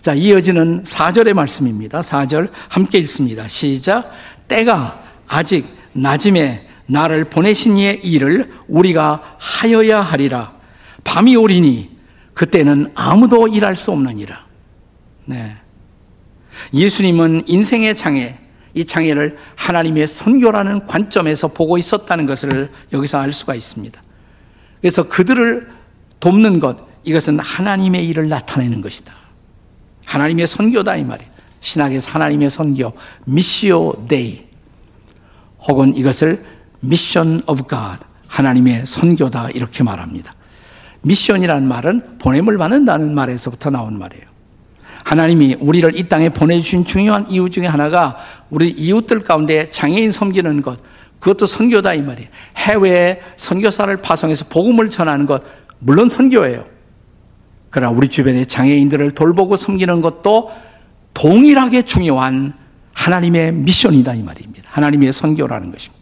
자, 0.01 0.15
이어지는 0.15 0.85
4절의 0.85 1.33
말씀입니다. 1.33 2.01
4절 2.01 2.51
함께 2.69 2.99
읽습니다. 2.99 3.49
시작. 3.49 4.11
때가 4.47 5.03
아직 5.27 5.67
낮음에 5.93 6.67
나를 6.87 7.25
보내신 7.25 7.77
이의 7.77 8.01
일을 8.05 8.53
우리가 8.69 9.37
하여야 9.39 10.01
하리라. 10.01 10.53
밤이 11.05 11.37
오리니 11.37 11.91
그때는 12.35 12.93
아무도 12.95 13.49
일할 13.49 13.77
수 13.77 13.91
없느니라. 13.93 14.47
네. 15.27 15.57
예수님은 16.73 17.45
인생의 17.47 17.97
장애, 17.97 18.39
이 18.75 18.85
장애를 18.85 19.39
하나님의 19.57 20.07
선교라는 20.07 20.87
관점에서 20.87 21.49
보고 21.49 21.79
있었다는 21.79 22.27
것을 22.27 22.71
여기서 22.93 23.19
알 23.19 23.33
수가 23.33 23.55
있습니다. 23.55 24.01
그래서 24.81 25.09
그들을 25.09 25.69
돕는 26.21 26.61
것, 26.61 26.77
이것은 27.05 27.39
하나님의 27.39 28.07
일을 28.07 28.29
나타내는 28.29 28.81
것이다. 28.81 29.15
하나님의 30.09 30.47
선교다 30.47 30.97
이 30.97 31.05
말이에요. 31.05 31.31
신학에서 31.61 32.11
하나님의 32.13 32.51
선교, 32.51 32.93
Missio 33.27 34.07
Dei 34.09 34.45
혹은 35.69 35.95
이것을 35.95 36.45
mission 36.81 37.43
of 37.47 37.65
God, 37.67 37.99
하나님의 38.27 38.87
선교다 38.87 39.51
이렇게 39.51 39.83
말합니다. 39.83 40.35
미션이라는 41.03 41.69
말은 41.69 42.19
보냄을 42.19 42.57
받는다는 42.57 43.15
말에서부터 43.15 43.71
나온 43.71 43.99
말이에요. 43.99 44.25
하나님이 45.05 45.57
우리를 45.61 45.99
이 45.99 46.09
땅에 46.09 46.31
보내주신 46.31 46.85
중요한 46.85 47.29
이유 47.29 47.51
중에 47.51 47.67
하나가 47.67 48.17
우리 48.51 48.71
이웃들 48.71 49.21
가운데 49.21 49.69
장애인 49.71 50.11
섬기는 50.11 50.63
것, 50.63 50.79
그것도 51.21 51.45
선교다 51.45 51.95
이 51.95 52.03
말이에요. 52.03 52.29
해외에 52.57 53.21
선교사를 53.37 53.95
파송해서 53.99 54.47
복음을 54.49 54.89
전하는 54.89 55.27
것, 55.27 55.43
물론 55.81 56.09
선교예요. 56.09 56.78
그러나 57.71 57.93
우리 57.93 58.09
주변의 58.09 58.47
장애인들을 58.47 59.13
돌보고 59.13 59.57
섬기는 59.57 60.01
것도 60.01 60.51
동일하게 61.15 61.83
중요한 61.83 62.55
하나님의 62.93 63.53
미션이다 63.53 64.15
이 64.15 64.23
말입니다. 64.23 64.69
하나님의 64.71 65.13
선교라는 65.13 65.73
것입니다. 65.73 65.99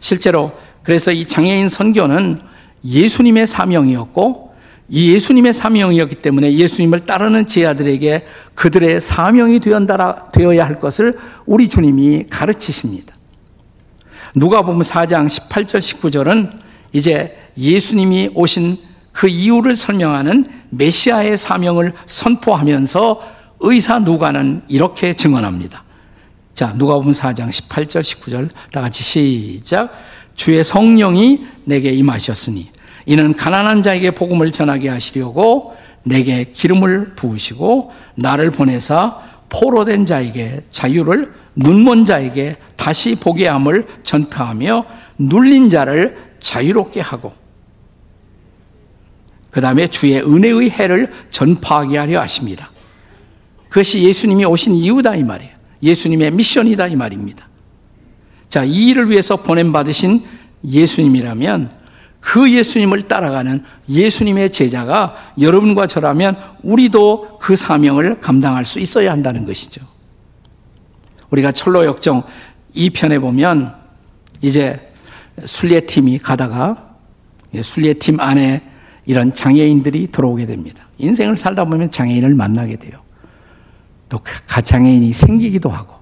실제로 0.00 0.52
그래서 0.82 1.12
이 1.12 1.24
장애인 1.26 1.68
선교는 1.68 2.40
예수님의 2.84 3.46
사명이었고 3.46 4.54
이 4.90 5.12
예수님의 5.12 5.52
사명이었기 5.52 6.16
때문에 6.16 6.54
예수님을 6.54 7.00
따르는 7.00 7.48
제자들에게 7.48 8.24
그들의 8.54 9.00
사명이 9.00 9.60
되어야 9.60 10.64
할 10.64 10.80
것을 10.80 11.14
우리 11.44 11.68
주님이 11.68 12.24
가르치십니다. 12.30 13.14
누가 14.34 14.62
보면 14.62 14.82
4장 14.82 15.28
18절 15.28 15.78
19절은 15.78 16.58
이제 16.92 17.36
예수님이 17.58 18.30
오신 18.34 18.76
그 19.18 19.26
이유를 19.26 19.74
설명하는 19.74 20.44
메시아의 20.70 21.36
사명을 21.36 21.92
선포하면서 22.06 23.20
의사 23.58 23.98
누가는 23.98 24.62
이렇게 24.68 25.14
증언합니다. 25.14 25.82
자, 26.54 26.72
누가 26.74 26.94
보면 26.94 27.10
4장 27.10 27.48
18절 27.48 28.00
19절 28.00 28.50
다 28.70 28.80
같이 28.80 29.02
시작. 29.02 29.90
주의 30.36 30.62
성령이 30.62 31.44
내게 31.64 31.90
임하셨으니 31.90 32.70
이는 33.06 33.34
가난한 33.34 33.82
자에게 33.82 34.12
복음을 34.12 34.52
전하게 34.52 34.88
하시려고 34.88 35.74
내게 36.04 36.44
기름을 36.52 37.16
부으시고 37.16 37.90
나를 38.14 38.52
보내사 38.52 39.18
포로된 39.48 40.06
자에게 40.06 40.60
자유를 40.70 41.32
눈먼 41.56 42.04
자에게 42.04 42.56
다시 42.76 43.16
보게 43.18 43.48
함을 43.48 43.84
전파하며 44.04 44.84
눌린 45.18 45.70
자를 45.70 46.18
자유롭게 46.38 47.00
하고 47.00 47.37
그 49.58 49.60
다음에 49.60 49.88
주의 49.88 50.22
은혜의 50.22 50.70
해를 50.70 51.12
전파하게 51.32 51.98
하려 51.98 52.20
하십니다. 52.20 52.70
그것이 53.68 54.04
예수님이 54.04 54.44
오신 54.44 54.72
이유다 54.72 55.16
이 55.16 55.24
말이에요. 55.24 55.52
예수님의 55.82 56.30
미션이다 56.30 56.86
이 56.86 56.94
말입니다. 56.94 57.48
자, 58.48 58.62
이 58.62 58.90
일을 58.90 59.10
위해서 59.10 59.34
보냄받으신 59.34 60.22
예수님이라면 60.64 61.72
그 62.20 62.52
예수님을 62.52 63.08
따라가는 63.08 63.64
예수님의 63.88 64.52
제자가 64.52 65.16
여러분과 65.40 65.88
저라면 65.88 66.36
우리도 66.62 67.38
그 67.40 67.56
사명을 67.56 68.20
감당할 68.20 68.64
수 68.64 68.78
있어야 68.78 69.10
한다는 69.10 69.44
것이죠. 69.44 69.80
우리가 71.32 71.50
철로 71.50 71.84
역정 71.84 72.22
2편에 72.76 73.20
보면 73.20 73.74
이제 74.40 74.92
순례팀이 75.44 76.20
가다가 76.20 76.94
순례팀 77.60 78.20
안에 78.20 78.67
이런 79.08 79.34
장애인들이 79.34 80.08
들어오게 80.12 80.44
됩니다. 80.44 80.86
인생을 80.98 81.38
살다 81.38 81.64
보면 81.64 81.90
장애인을 81.90 82.34
만나게 82.34 82.76
돼요. 82.76 83.00
또 84.10 84.20
가장애인이 84.46 85.14
생기기도 85.14 85.70
하고 85.70 85.94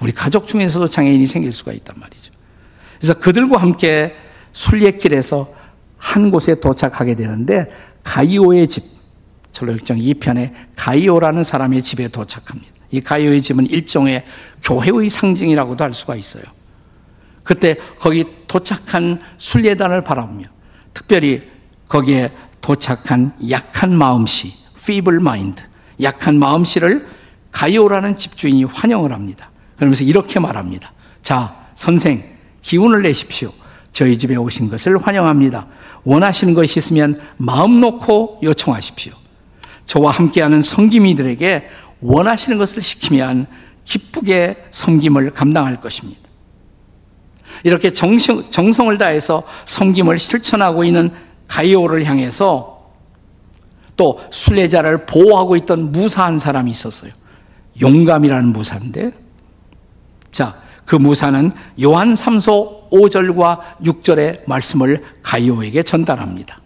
우리 0.00 0.12
가족 0.12 0.48
중에서도 0.48 0.88
장애인이 0.88 1.26
생길 1.26 1.52
수가 1.52 1.74
있단 1.74 1.94
말이죠. 2.00 2.32
그래서 2.98 3.18
그들과 3.18 3.58
함께 3.58 4.14
순례길에서 4.54 5.46
한 5.98 6.30
곳에 6.30 6.58
도착하게 6.58 7.16
되는데 7.16 7.70
가이오의 8.02 8.68
집, 8.68 8.82
철로역정 9.52 9.98
2편에 9.98 10.54
가이오라는 10.74 11.44
사람의 11.44 11.82
집에 11.82 12.08
도착합니다. 12.08 12.72
이 12.92 13.02
가이오의 13.02 13.42
집은 13.42 13.66
일종의 13.66 14.24
교회의 14.62 15.10
상징이라고도 15.10 15.84
할 15.84 15.92
수가 15.92 16.16
있어요. 16.16 16.44
그때 17.42 17.76
거기 17.98 18.24
도착한 18.46 19.20
순례단을 19.36 20.02
바라보며 20.02 20.46
특별히 20.94 21.52
거기에 21.88 22.32
도착한 22.64 23.34
약한 23.50 23.94
마음씨, 23.94 24.54
feeble 24.74 25.20
mind, 25.20 25.62
약한 26.00 26.38
마음씨를 26.38 27.06
가이오라는 27.52 28.16
집주인이 28.16 28.64
환영을 28.64 29.12
합니다. 29.12 29.50
그러면서 29.76 30.02
이렇게 30.02 30.40
말합니다. 30.40 30.90
자, 31.22 31.54
선생, 31.74 32.24
기운을 32.62 33.02
내십시오. 33.02 33.52
저희 33.92 34.16
집에 34.16 34.36
오신 34.36 34.70
것을 34.70 34.96
환영합니다. 34.96 35.66
원하시는 36.04 36.54
것이 36.54 36.78
있으면 36.78 37.20
마음 37.36 37.82
놓고 37.82 38.40
요청하십시오. 38.42 39.12
저와 39.84 40.12
함께하는 40.12 40.62
성기미들에게 40.62 41.68
원하시는 42.00 42.56
것을 42.56 42.80
시키면 42.80 43.46
기쁘게 43.84 44.68
섬김을 44.70 45.32
감당할 45.32 45.82
것입니다. 45.82 46.22
이렇게 47.62 47.90
정성, 47.90 48.50
정성을 48.50 48.96
다해서 48.96 49.42
섬김을 49.66 50.18
실천하고 50.18 50.82
있는 50.84 51.12
가이오를 51.48 52.04
향해서 52.04 52.74
또 53.96 54.20
순례자를 54.30 55.06
보호하고 55.06 55.56
있던 55.56 55.92
무사한 55.92 56.38
사람이 56.38 56.70
있었어요. 56.70 57.12
용감이라는 57.80 58.52
무사인데, 58.52 59.12
자, 60.32 60.56
그 60.84 60.96
무사는 60.96 61.50
요한 61.82 62.14
3소 62.14 62.90
5절과 62.90 63.60
6절의 63.84 64.42
말씀을 64.46 65.02
가이오에게 65.22 65.82
전달합니다. 65.82 66.58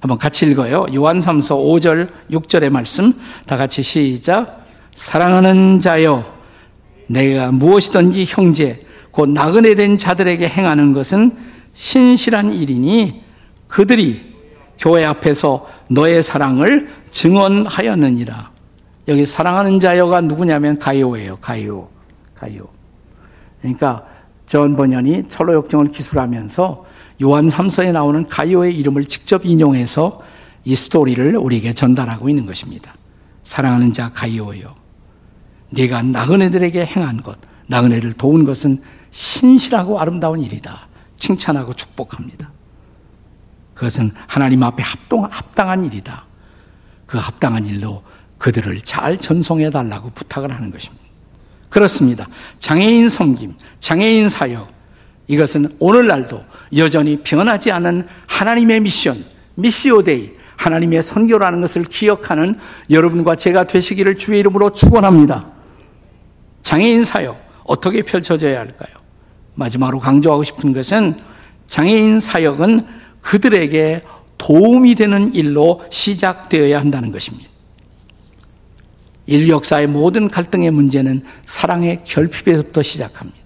한번 0.00 0.18
같이 0.18 0.46
읽어요. 0.46 0.86
요한 0.94 1.18
3소 1.18 1.80
5절, 1.80 2.08
6절의 2.30 2.70
말씀 2.70 3.12
다 3.46 3.56
같이 3.56 3.82
시작. 3.82 4.64
사랑하는 4.94 5.80
자여, 5.80 6.24
내가 7.06 7.52
무엇이든지 7.52 8.24
형제, 8.28 8.86
곧 9.10 9.28
나그네 9.28 9.74
된 9.74 9.98
자들에게 9.98 10.48
행하는 10.48 10.92
것은 10.92 11.36
신실한 11.74 12.52
일이니 12.52 13.22
그들이 13.70 14.34
교회 14.78 15.04
앞에서 15.04 15.68
너의 15.88 16.22
사랑을 16.22 16.90
증언하였느니라. 17.12 18.50
여기 19.08 19.24
사랑하는 19.24 19.80
자여가 19.80 20.20
누구냐면 20.22 20.78
가이오예요. 20.78 21.36
가이오. 21.36 21.88
가이오. 22.34 22.68
그러니까 23.60 24.04
전 24.46 24.76
번연이 24.76 25.28
철로 25.28 25.54
역정을 25.54 25.92
기술하면서 25.92 26.86
요한 27.22 27.48
3서에 27.48 27.92
나오는 27.92 28.26
가이오의 28.28 28.76
이름을 28.76 29.04
직접 29.04 29.44
인용해서 29.44 30.20
이 30.64 30.74
스토리를 30.74 31.36
우리에게 31.36 31.72
전달하고 31.72 32.28
있는 32.28 32.46
것입니다. 32.46 32.94
사랑하는 33.44 33.92
자 33.92 34.10
가이오요. 34.12 34.74
네가 35.70 36.02
나그네들에게 36.02 36.84
행한 36.84 37.22
것, 37.22 37.38
나그네를 37.68 38.14
도운 38.14 38.44
것은 38.44 38.82
신실하고 39.12 40.00
아름다운 40.00 40.40
일이다. 40.40 40.88
칭찬하고 41.18 41.74
축복합니다. 41.74 42.49
그것은 43.80 44.10
하나님 44.26 44.62
앞에 44.62 44.82
합동, 44.82 45.24
합당한 45.24 45.86
일이다. 45.86 46.26
그 47.06 47.16
합당한 47.16 47.64
일로 47.64 48.02
그들을 48.36 48.78
잘 48.82 49.16
전송해 49.16 49.70
달라고 49.70 50.10
부탁을 50.10 50.54
하는 50.54 50.70
것입니다. 50.70 51.02
그렇습니다. 51.70 52.26
장애인 52.58 53.08
섬김, 53.08 53.54
장애인 53.80 54.28
사역, 54.28 54.70
이것은 55.28 55.76
오늘날도 55.78 56.44
여전히 56.76 57.22
변하지 57.22 57.72
않은 57.72 58.06
하나님의 58.26 58.80
미션, 58.80 59.16
미시오데이, 59.54 60.32
하나님의 60.56 61.00
선교라는 61.00 61.62
것을 61.62 61.84
기억하는 61.84 62.56
여러분과 62.90 63.36
제가 63.36 63.66
되시기를 63.66 64.18
주의 64.18 64.40
이름으로 64.40 64.74
축원합니다. 64.74 65.46
장애인 66.64 67.04
사역 67.04 67.40
어떻게 67.64 68.02
펼쳐져야 68.02 68.60
할까요? 68.60 68.94
마지막으로 69.54 70.00
강조하고 70.00 70.42
싶은 70.42 70.74
것은 70.74 71.14
장애인 71.68 72.20
사역은 72.20 72.99
그들에게 73.20 74.02
도움이 74.38 74.94
되는 74.94 75.34
일로 75.34 75.82
시작되어야 75.90 76.80
한다는 76.80 77.12
것입니다. 77.12 77.48
인류 79.26 79.52
역사의 79.52 79.86
모든 79.86 80.28
갈등의 80.28 80.70
문제는 80.70 81.22
사랑의 81.44 82.00
결핍에서부터 82.04 82.82
시작합니다. 82.82 83.38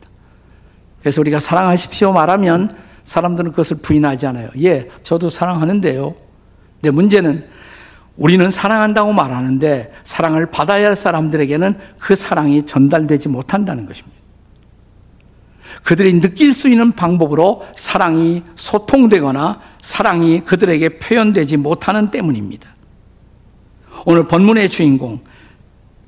그래서 1.01 1.21
우리가 1.21 1.41
사랑하십시오 1.41 2.13
말하면 2.13 2.77
사람들은 3.05 3.51
그것을 3.51 3.79
부인하지 3.79 4.27
않아요. 4.29 4.49
예, 4.63 4.89
저도 5.03 5.29
사랑하는데요. 5.29 6.15
근데 6.81 6.91
문제는 6.91 7.47
우리는 8.17 8.51
사랑한다고 8.51 9.13
말하는데 9.13 9.93
사랑을 10.05 10.47
받아야 10.47 10.87
할 10.87 10.97
사람들에게는 10.97 11.79
그 11.99 12.15
사랑이 12.15 12.65
전달되지 12.65 13.29
못한다는 13.29 13.87
것입니다. 13.87 14.14
그들이 15.83 16.21
느낄 16.21 16.53
수 16.53 16.69
있는 16.69 16.93
방법으로 16.93 17.67
사랑이 17.77 18.43
소통되거나 18.57 19.61
사랑이 19.81 20.41
그들에게 20.45 20.99
표현되지 20.99 21.57
못하는 21.57 22.11
때문입니다. 22.11 22.75
오늘 24.07 24.25
본문의 24.25 24.69
주인공, 24.69 25.21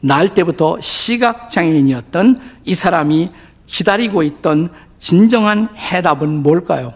날 0.02 0.28
때부터 0.28 0.80
시각장애인이었던 0.80 2.40
이 2.64 2.74
사람이 2.74 3.30
기다리고 3.66 4.22
있던 4.22 4.70
진정한 4.98 5.68
해답은 5.74 6.42
뭘까요? 6.42 6.92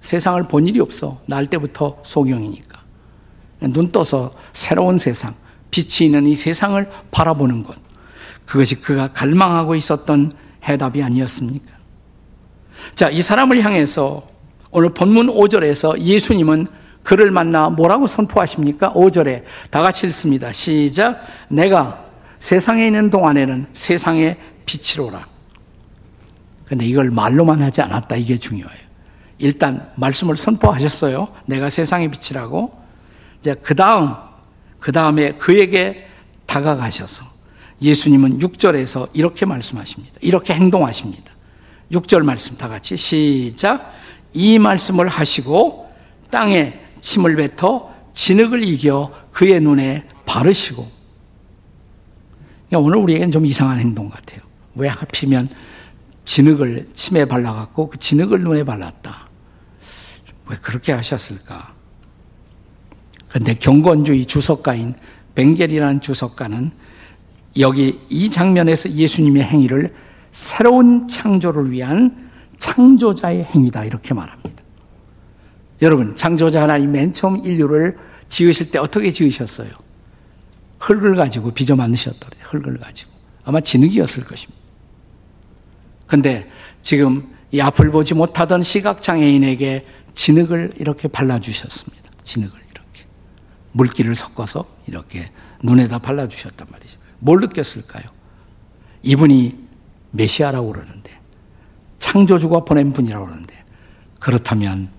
세상을 0.00 0.42
본 0.44 0.66
일이 0.66 0.80
없어. 0.80 1.20
날 1.26 1.46
때부터 1.46 1.98
소경이니까. 2.02 2.78
눈 3.60 3.90
떠서 3.90 4.32
새로운 4.52 4.98
세상, 4.98 5.34
빛이 5.70 6.06
있는 6.06 6.26
이 6.26 6.34
세상을 6.34 6.88
바라보는 7.10 7.64
것. 7.64 7.76
그것이 8.46 8.76
그가 8.76 9.12
갈망하고 9.12 9.74
있었던 9.74 10.32
해답이 10.64 11.02
아니었습니까? 11.02 11.78
자, 12.94 13.10
이 13.10 13.22
사람을 13.22 13.62
향해서 13.62 14.26
오늘 14.70 14.90
본문 14.90 15.28
5절에서 15.28 15.98
예수님은 15.98 16.66
그를 17.02 17.30
만나 17.30 17.70
뭐라고 17.70 18.06
선포하십니까? 18.06 18.92
5절에 18.92 19.44
다 19.70 19.82
같이 19.82 20.06
읽습니다. 20.06 20.52
시작. 20.52 21.20
내가 21.48 22.04
세상에 22.38 22.86
있는 22.86 23.10
동안에는 23.10 23.66
세상의 23.72 24.36
빛이로라. 24.66 25.26
근데 26.66 26.84
이걸 26.84 27.10
말로만 27.10 27.62
하지 27.62 27.80
않았다. 27.80 28.16
이게 28.16 28.36
중요해요. 28.36 28.88
일단 29.38 29.90
말씀을 29.96 30.36
선포하셨어요. 30.36 31.28
내가 31.46 31.70
세상의 31.70 32.10
빛이라고. 32.10 32.76
이제 33.40 33.54
그 33.62 33.74
다음, 33.74 34.14
그 34.78 34.92
다음에 34.92 35.32
그에게 35.32 36.06
다가가셔서 36.46 37.24
예수님은 37.80 38.38
6절에서 38.38 39.08
이렇게 39.12 39.46
말씀하십니다. 39.46 40.14
이렇게 40.20 40.54
행동하십니다. 40.54 41.32
6절 41.92 42.22
말씀 42.22 42.56
다 42.56 42.68
같이 42.68 42.96
시작. 42.96 43.92
이 44.34 44.58
말씀을 44.58 45.08
하시고 45.08 45.90
땅에 46.30 46.78
침을 47.00 47.36
뱉어 47.36 47.94
진흙을 48.14 48.64
이겨 48.64 49.12
그의 49.32 49.60
눈에 49.60 50.06
바르시고. 50.26 50.98
오늘 52.72 52.98
우리에겐 52.98 53.30
좀 53.30 53.46
이상한 53.46 53.78
행동 53.78 54.10
같아요. 54.10 54.40
왜 54.74 54.88
하필이면 54.88 55.48
진흙을 56.26 56.88
침에 56.94 57.24
발라갖고 57.24 57.90
그 57.90 57.98
진흙을 57.98 58.42
눈에 58.42 58.64
발랐다. 58.64 59.28
왜 60.48 60.56
그렇게 60.60 60.92
하셨을까? 60.92 61.72
그런데 63.28 63.54
경건주의 63.54 64.26
주석가인 64.26 64.94
벵겔이라는 65.34 66.00
주석가는 66.00 66.72
여기 67.58 67.98
이 68.08 68.30
장면에서 68.30 68.90
예수님의 68.90 69.42
행위를 69.42 69.94
새로운 70.30 71.08
창조를 71.08 71.70
위한 71.70 72.30
창조자의 72.58 73.44
행위다 73.44 73.84
이렇게 73.84 74.14
말합니다. 74.14 74.62
여러분, 75.80 76.16
창조자 76.16 76.62
하나님 76.62 76.92
맨 76.92 77.12
처음 77.12 77.44
인류를 77.44 77.96
지으실 78.28 78.70
때 78.70 78.78
어떻게 78.78 79.10
지으셨어요? 79.10 79.70
흙을 80.80 81.14
가지고 81.14 81.52
빚어 81.52 81.76
만드셨더래요. 81.76 82.42
흙을 82.44 82.78
가지고. 82.78 83.10
아마 83.44 83.60
진흙이었을 83.60 84.24
것입니다. 84.24 84.58
근데 86.06 86.50
지금 86.82 87.34
이 87.50 87.60
앞을 87.60 87.90
보지 87.90 88.14
못하던 88.14 88.62
시각장애인에게 88.62 89.86
진흙을 90.14 90.74
이렇게 90.78 91.08
발라주셨습니다. 91.08 92.10
진흙을 92.24 92.52
이렇게. 92.70 93.04
물기를 93.72 94.14
섞어서 94.14 94.66
이렇게 94.86 95.30
눈에다 95.62 95.98
발라주셨단 95.98 96.66
말이죠. 96.70 96.97
뭘 97.18 97.40
느꼈을까요? 97.40 98.04
이분이 99.02 99.54
메시아라고 100.10 100.72
그러는데, 100.72 101.10
창조주가 101.98 102.64
보낸 102.64 102.92
분이라고 102.92 103.24
그러는데, 103.24 103.54
그렇다면, 104.18 104.90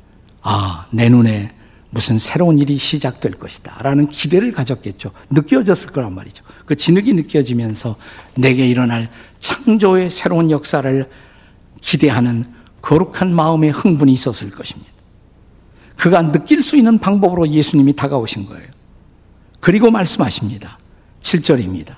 아, 0.42 0.88
내 0.92 1.10
눈에 1.10 1.54
무슨 1.92 2.20
새로운 2.20 2.60
일이 2.60 2.78
시작될 2.78 3.34
것이다. 3.34 3.78
라는 3.82 4.10
기대를 4.10 4.52
가졌겠죠. 4.52 5.12
느껴졌을 5.32 5.92
거란 5.92 6.14
말이죠. 6.14 6.44
그 6.66 6.76
진흙이 6.76 7.14
느껴지면서 7.14 7.96
내게 8.36 8.68
일어날 8.68 9.10
창조의 9.42 10.10
새로운 10.10 10.52
역사를 10.52 11.10
기대하는 11.82 12.46
거룩한 12.82 13.34
마음의 13.34 13.72
흥분이 13.72 14.14
있었을 14.14 14.52
것입니다. 14.52 14.92
그가 15.96 16.32
느낄 16.32 16.62
수 16.62 16.78
있는 16.78 17.00
방법으로 17.00 17.50
예수님이 17.50 17.94
다가오신 17.96 18.46
거예요. 18.46 18.68
그리고 19.60 19.92
말씀하십니다. 19.92 20.78
7절입니다. 21.24 21.96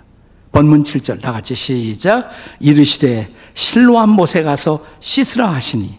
본문 0.52 0.84
7절 0.84 1.22
다 1.22 1.32
같이 1.32 1.56
시작. 1.56 2.30
이르시되 2.60 3.30
실로암 3.54 4.10
못에 4.10 4.44
가서 4.44 4.86
씻으라 5.00 5.52
하시니 5.54 5.98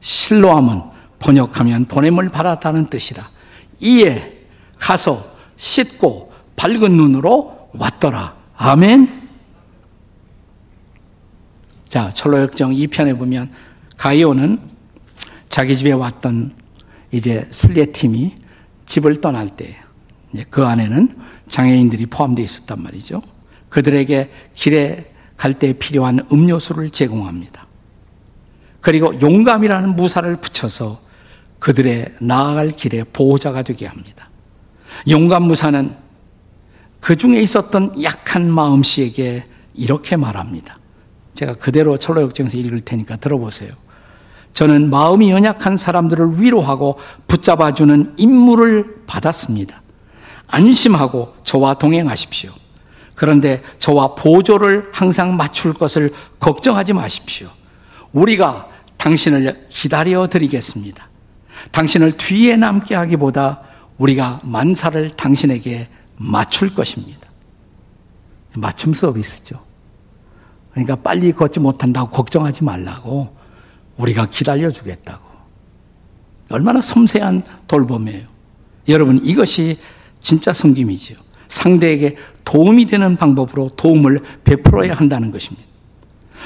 실로암은 0.00 0.82
번역하면 1.18 1.84
보냄을 1.86 2.30
받았다는 2.30 2.86
뜻이라. 2.86 3.28
이에 3.80 4.46
가서 4.78 5.24
씻고 5.56 6.32
밝은 6.56 6.96
눈으로 6.96 7.70
왔더라. 7.74 8.34
아멘. 8.56 9.28
자, 11.88 12.10
철로역정 12.10 12.72
2편에 12.72 13.18
보면 13.18 13.52
가이오는 13.96 14.58
자기 15.48 15.76
집에 15.76 15.92
왔던 15.92 16.54
이제 17.12 17.46
순례팀이 17.50 18.34
집을 18.86 19.20
떠날 19.20 19.48
때 19.48 19.82
그 20.50 20.64
안에는 20.64 21.16
장애인들이 21.50 22.06
포함되어 22.06 22.44
있었단 22.44 22.82
말이죠. 22.82 23.22
그들에게 23.72 24.30
길에 24.54 25.10
갈 25.36 25.54
때 25.54 25.72
필요한 25.72 26.20
음료수를 26.30 26.90
제공합니다. 26.90 27.66
그리고 28.80 29.18
용감이라는 29.20 29.96
무사를 29.96 30.36
붙여서 30.36 31.00
그들의 31.58 32.14
나아갈 32.20 32.68
길에 32.68 33.02
보호자가 33.02 33.62
되게 33.62 33.86
합니다. 33.86 34.28
용감 35.08 35.44
무사는 35.44 35.90
그 37.00 37.16
중에 37.16 37.40
있었던 37.40 38.02
약한 38.02 38.50
마음씨에게 38.52 39.44
이렇게 39.74 40.16
말합니다. 40.16 40.78
제가 41.34 41.54
그대로 41.54 41.96
철로역정에서 41.96 42.58
읽을 42.58 42.82
테니까 42.82 43.16
들어보세요. 43.16 43.72
저는 44.52 44.90
마음이 44.90 45.30
연약한 45.30 45.78
사람들을 45.78 46.40
위로하고 46.40 46.98
붙잡아주는 47.26 48.14
임무를 48.18 49.02
받았습니다. 49.06 49.80
안심하고 50.48 51.34
저와 51.42 51.74
동행하십시오. 51.74 52.61
그런데 53.14 53.62
저와 53.78 54.14
보조를 54.14 54.90
항상 54.92 55.36
맞출 55.36 55.74
것을 55.74 56.12
걱정하지 56.40 56.92
마십시오. 56.92 57.48
우리가 58.12 58.68
당신을 58.96 59.66
기다려 59.68 60.26
드리겠습니다. 60.26 61.08
당신을 61.70 62.16
뒤에 62.16 62.56
남게 62.56 62.94
하기보다 62.94 63.60
우리가 63.98 64.40
만사를 64.42 65.10
당신에게 65.10 65.88
맞출 66.16 66.74
것입니다. 66.74 67.28
맞춤 68.54 68.92
서비스죠. 68.92 69.58
그러니까 70.72 70.96
빨리 70.96 71.32
걷지 71.32 71.60
못한다고 71.60 72.10
걱정하지 72.10 72.64
말라고 72.64 73.36
우리가 73.96 74.26
기다려 74.26 74.70
주겠다고. 74.70 75.22
얼마나 76.50 76.80
섬세한 76.80 77.42
돌봄이에요. 77.66 78.26
여러분, 78.88 79.20
이것이 79.22 79.78
진짜 80.20 80.52
성김이지요. 80.52 81.18
상대에게 81.48 82.16
도움이 82.44 82.86
되는 82.86 83.16
방법으로 83.16 83.70
도움을 83.76 84.20
베풀어야 84.44 84.94
한다는 84.94 85.30
것입니다. 85.30 85.66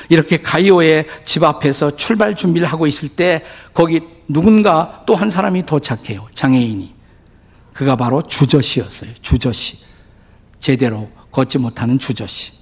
이렇게 0.08 0.36
가이오의 0.36 1.06
집 1.24 1.42
앞에서 1.42 1.96
출발 1.96 2.34
준비를 2.34 2.66
하고 2.68 2.86
있을 2.86 3.08
때 3.16 3.42
거기 3.72 4.00
누군가 4.28 5.02
또 5.06 5.14
한 5.14 5.30
사람이 5.30 5.64
도착해요. 5.64 6.26
장애인이. 6.34 6.94
그가 7.72 7.96
바로 7.96 8.22
주저씨였어요. 8.22 9.10
주저씨. 9.22 9.78
제대로 10.60 11.08
걷지 11.30 11.58
못하는 11.58 11.98
주저씨. 11.98 12.52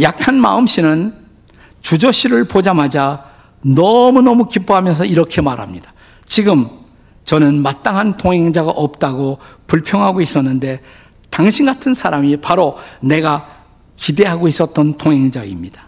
약한 0.00 0.40
마음씨는 0.40 1.14
주저씨를 1.80 2.44
보자마자 2.44 3.26
너무너무 3.62 4.48
기뻐하면서 4.48 5.04
이렇게 5.06 5.40
말합니다. 5.42 5.92
지금 6.28 6.68
저는 7.24 7.62
마땅한 7.62 8.16
동행자가 8.16 8.70
없다고 8.70 9.38
불평하고 9.66 10.20
있었는데 10.20 10.80
당신 11.30 11.66
같은 11.66 11.94
사람이 11.94 12.38
바로 12.38 12.76
내가 13.00 13.48
기대하고 13.96 14.48
있었던 14.48 14.98
동행자입니다. 14.98 15.84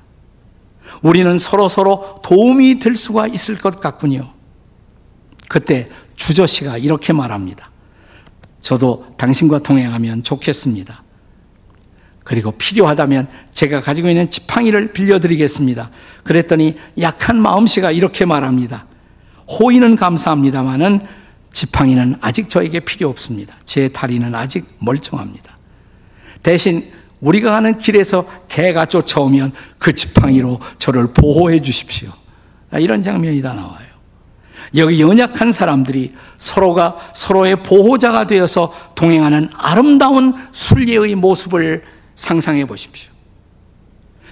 우리는 1.03 1.39
서로 1.39 1.69
서로 1.69 2.21
도움이 2.23 2.79
될 2.79 2.97
수가 2.97 3.27
있을 3.27 3.59
것 3.59 3.81
같군요. 3.81 4.33
그때 5.49 5.89
주저 6.17 6.47
씨가 6.47 6.79
이렇게 6.79 7.13
말합니다. 7.13 7.71
저도 8.63 9.07
당신과 9.17 9.61
동행하면 9.61 10.23
좋겠습니다. 10.23 11.03
그리고 12.25 12.51
필요하다면 12.51 13.29
제가 13.55 13.81
가지고 13.81 14.09
있는 14.09 14.29
지팡이를 14.31 14.93
빌려드리겠습니다. 14.93 15.91
그랬더니 16.25 16.75
약한 17.01 17.41
마음씨가 17.41 17.93
이렇게 17.93 18.25
말합니다. 18.25 18.87
호의는 19.49 19.95
감사합니다만은 19.95 21.07
지팡이는 21.57 22.19
아직 22.21 22.51
저에게 22.51 22.81
필요 22.81 23.09
없습니다. 23.09 23.57
제 23.65 23.89
다리는 23.89 24.35
아직 24.35 24.67
멀쩡합니다. 24.79 25.57
대신 26.43 26.93
우리가 27.23 27.51
가는 27.51 27.79
길에서 27.79 28.29
개가 28.49 28.85
쫓아오면 28.85 29.53
그 29.79 29.95
지팡이로 29.95 30.61
저를 30.79 31.15
보호해 31.15 31.63
주십시오. 31.63 32.13
이런 32.79 33.03
장면이 33.03 33.41
다 33.41 33.55
나와요. 33.55 33.87
여기 34.75 35.01
연약한 35.01 35.51
사람들이 35.51 36.15
서로가 36.37 36.99
서로의 37.15 37.57
보호자가 37.63 38.27
되어서 38.27 38.75
동행하는 38.95 39.49
아름다운 39.55 40.35
순례의 40.53 41.15
모습을 41.15 41.85
상상해 42.17 42.67
보십시오. 42.67 43.11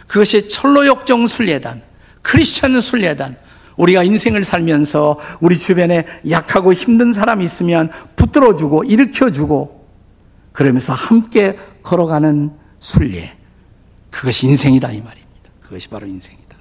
그것이 0.06 0.50
철로역정 0.50 1.26
순례단, 1.26 1.82
크리스천 2.20 2.78
순례단, 2.82 3.38
우리가 3.76 4.02
인생을 4.02 4.44
살면서 4.44 5.18
우리 5.40 5.56
주변에 5.56 6.06
약하고 6.28 6.72
힘든 6.72 7.12
사람이 7.12 7.44
있으면 7.44 7.90
붙들어주고 8.16 8.84
일으켜주고 8.84 9.86
그러면서 10.52 10.92
함께 10.92 11.58
걸어가는 11.82 12.52
순례. 12.78 13.32
그것이 14.10 14.46
인생이다 14.46 14.92
이 14.92 15.00
말입니다. 15.00 15.50
그것이 15.60 15.88
바로 15.88 16.06
인생이다. 16.06 16.56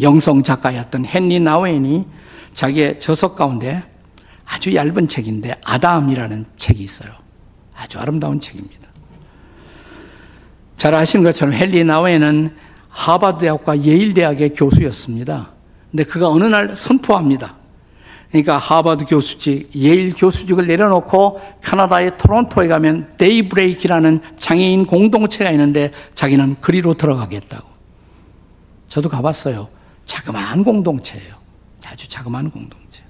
영성 0.00 0.42
작가였던 0.42 1.04
헨리 1.06 1.40
나웨인이 1.40 2.06
자기의 2.54 3.00
저서 3.00 3.34
가운데 3.34 3.82
아주 4.44 4.74
얇은 4.74 5.08
책인데 5.08 5.56
아담이라는 5.64 6.46
책이 6.58 6.82
있어요. 6.82 7.10
아주 7.74 7.98
아름다운 7.98 8.40
책입니다. 8.40 8.88
잘 10.76 10.94
아시는 10.94 11.24
것처럼 11.24 11.54
헨리 11.54 11.84
나웨인은 11.84 12.56
하버드 12.90 13.40
대학과 13.40 13.82
예일 13.82 14.14
대학의 14.14 14.50
교수였습니다. 14.54 15.50
근데 15.90 16.04
그가 16.04 16.28
어느 16.28 16.44
날 16.44 16.76
선포합니다. 16.76 17.56
그러니까 18.28 18.58
하버드 18.58 19.06
교수직, 19.06 19.74
예일 19.74 20.14
교수직을 20.14 20.66
내려놓고 20.66 21.40
캐나다의 21.64 22.16
토론토에 22.16 22.68
가면 22.68 23.14
데이브레이크라는 23.18 24.20
장애인 24.38 24.86
공동체가 24.86 25.50
있는데 25.50 25.90
자기는 26.14 26.56
그리로 26.60 26.94
들어가겠다고. 26.94 27.68
저도 28.88 29.08
가봤어요. 29.08 29.68
자그마한 30.06 30.62
공동체예요. 30.64 31.34
아주 31.86 32.08
자그마한 32.08 32.50
공동체. 32.50 33.02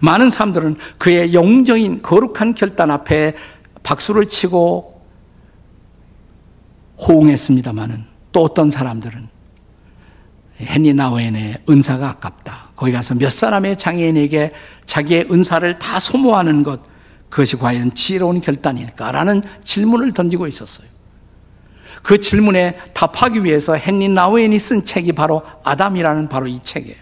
많은 0.00 0.30
사람들은 0.30 0.76
그의 0.98 1.34
영적인 1.34 2.02
거룩한 2.02 2.54
결단 2.54 2.90
앞에 2.90 3.34
박수를 3.82 4.26
치고 4.26 5.02
호응했습니다마는 6.98 8.15
또 8.36 8.42
어떤 8.42 8.68
사람들은 8.68 9.28
헨리 10.60 10.92
나우엔의 10.92 11.62
은사가 11.70 12.06
아깝다. 12.10 12.68
거기 12.76 12.92
가서 12.92 13.14
몇 13.14 13.32
사람의 13.32 13.78
장애인에게 13.78 14.52
자기의 14.84 15.28
은사를 15.30 15.78
다 15.78 15.98
소모하는 15.98 16.62
것, 16.62 16.82
그것이 17.30 17.56
과연 17.56 17.94
지혜로운 17.94 18.42
결단일까라는 18.42 19.42
질문을 19.64 20.12
던지고 20.12 20.46
있었어요. 20.46 20.86
그 22.02 22.20
질문에 22.20 22.76
답하기 22.92 23.42
위해서 23.42 23.74
헨리 23.74 24.10
나우엔이 24.10 24.58
쓴 24.58 24.84
책이 24.84 25.12
바로 25.12 25.40
아담이라는 25.64 26.28
바로 26.28 26.46
이 26.46 26.60
책이에요. 26.62 26.98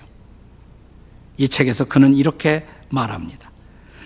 이 1.39 1.49
책에서 1.49 1.87
그는 1.87 2.15
이렇게 2.15 2.65
말합니다. 2.93 3.51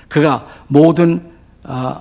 그가 0.09 0.65
모든 0.69 1.31
어, 1.63 2.01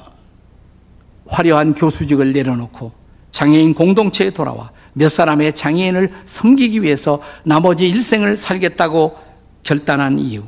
화려한 1.27 1.73
교수직을 1.73 2.31
내려놓고 2.31 2.93
장애인 3.33 3.73
공동체에 3.73 4.29
돌아와 4.29 4.71
몇 4.97 5.09
사람의 5.09 5.55
장애인을 5.55 6.11
섬기기 6.25 6.81
위해서 6.81 7.21
나머지 7.43 7.87
일생을 7.87 8.35
살겠다고 8.35 9.15
결단한 9.61 10.17
이유. 10.17 10.41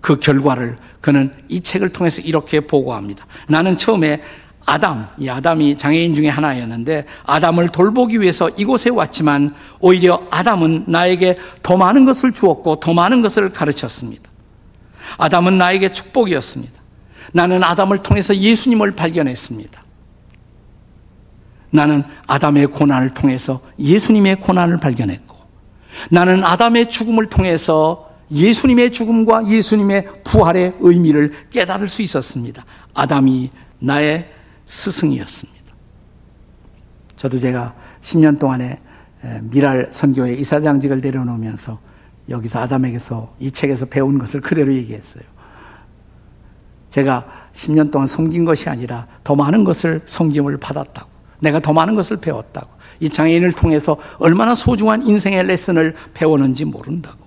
그 0.00 0.18
결과를 0.18 0.76
그는 1.00 1.32
이 1.48 1.60
책을 1.60 1.90
통해서 1.90 2.20
이렇게 2.20 2.60
보고합니다. 2.60 3.24
나는 3.48 3.76
처음에 3.76 4.20
아담, 4.66 5.06
이 5.18 5.28
아담이 5.28 5.78
장애인 5.78 6.14
중에 6.14 6.28
하나였는데 6.28 7.06
아담을 7.24 7.68
돌보기 7.68 8.20
위해서 8.20 8.48
이곳에 8.56 8.90
왔지만 8.90 9.54
오히려 9.78 10.26
아담은 10.30 10.84
나에게 10.88 11.38
더 11.62 11.76
많은 11.76 12.04
것을 12.06 12.32
주었고 12.32 12.80
더 12.80 12.92
많은 12.92 13.22
것을 13.22 13.50
가르쳤습니다. 13.50 14.30
아담은 15.18 15.58
나에게 15.58 15.92
축복이었습니다. 15.92 16.72
나는 17.32 17.62
아담을 17.62 17.98
통해서 17.98 18.34
예수님을 18.34 18.92
발견했습니다. 18.92 19.83
나는 21.74 22.04
아담의 22.28 22.68
고난을 22.68 23.14
통해서 23.14 23.60
예수님의 23.80 24.40
고난을 24.40 24.78
발견했고, 24.78 25.36
나는 26.08 26.44
아담의 26.44 26.88
죽음을 26.88 27.26
통해서 27.26 28.14
예수님의 28.30 28.92
죽음과 28.92 29.48
예수님의 29.48 30.06
부활의 30.22 30.74
의미를 30.78 31.48
깨달을 31.50 31.88
수 31.88 32.02
있었습니다. 32.02 32.64
아담이 32.94 33.50
나의 33.80 34.30
스승이었습니다. 34.66 35.74
저도 37.16 37.40
제가 37.40 37.74
10년 38.00 38.38
동안에 38.38 38.78
미랄 39.50 39.88
선교의 39.90 40.38
이사장직을 40.38 41.00
내려놓으면서 41.00 41.76
여기서 42.28 42.60
아담에게서 42.60 43.34
이 43.40 43.50
책에서 43.50 43.86
배운 43.86 44.16
것을 44.18 44.40
그대로 44.40 44.72
얘기했어요. 44.72 45.24
제가 46.90 47.26
10년 47.52 47.90
동안 47.90 48.06
섬긴 48.06 48.44
것이 48.44 48.68
아니라 48.68 49.08
더 49.24 49.34
많은 49.34 49.64
것을 49.64 50.02
섬김을 50.06 50.58
받았다고. 50.58 51.13
내가 51.40 51.60
더 51.60 51.72
많은 51.72 51.94
것을 51.94 52.18
배웠다고. 52.18 52.68
이 53.00 53.10
장애인을 53.10 53.52
통해서 53.52 53.96
얼마나 54.18 54.54
소중한 54.54 55.06
인생의 55.06 55.44
레슨을 55.46 55.94
배웠는지 56.14 56.64
모른다고. 56.64 57.24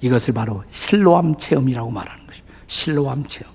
이것을 0.00 0.34
바로 0.34 0.62
실로암 0.70 1.34
체험이라고 1.36 1.90
말하는 1.90 2.26
것입니다. 2.26 2.56
실로암 2.66 3.24
체험. 3.26 3.52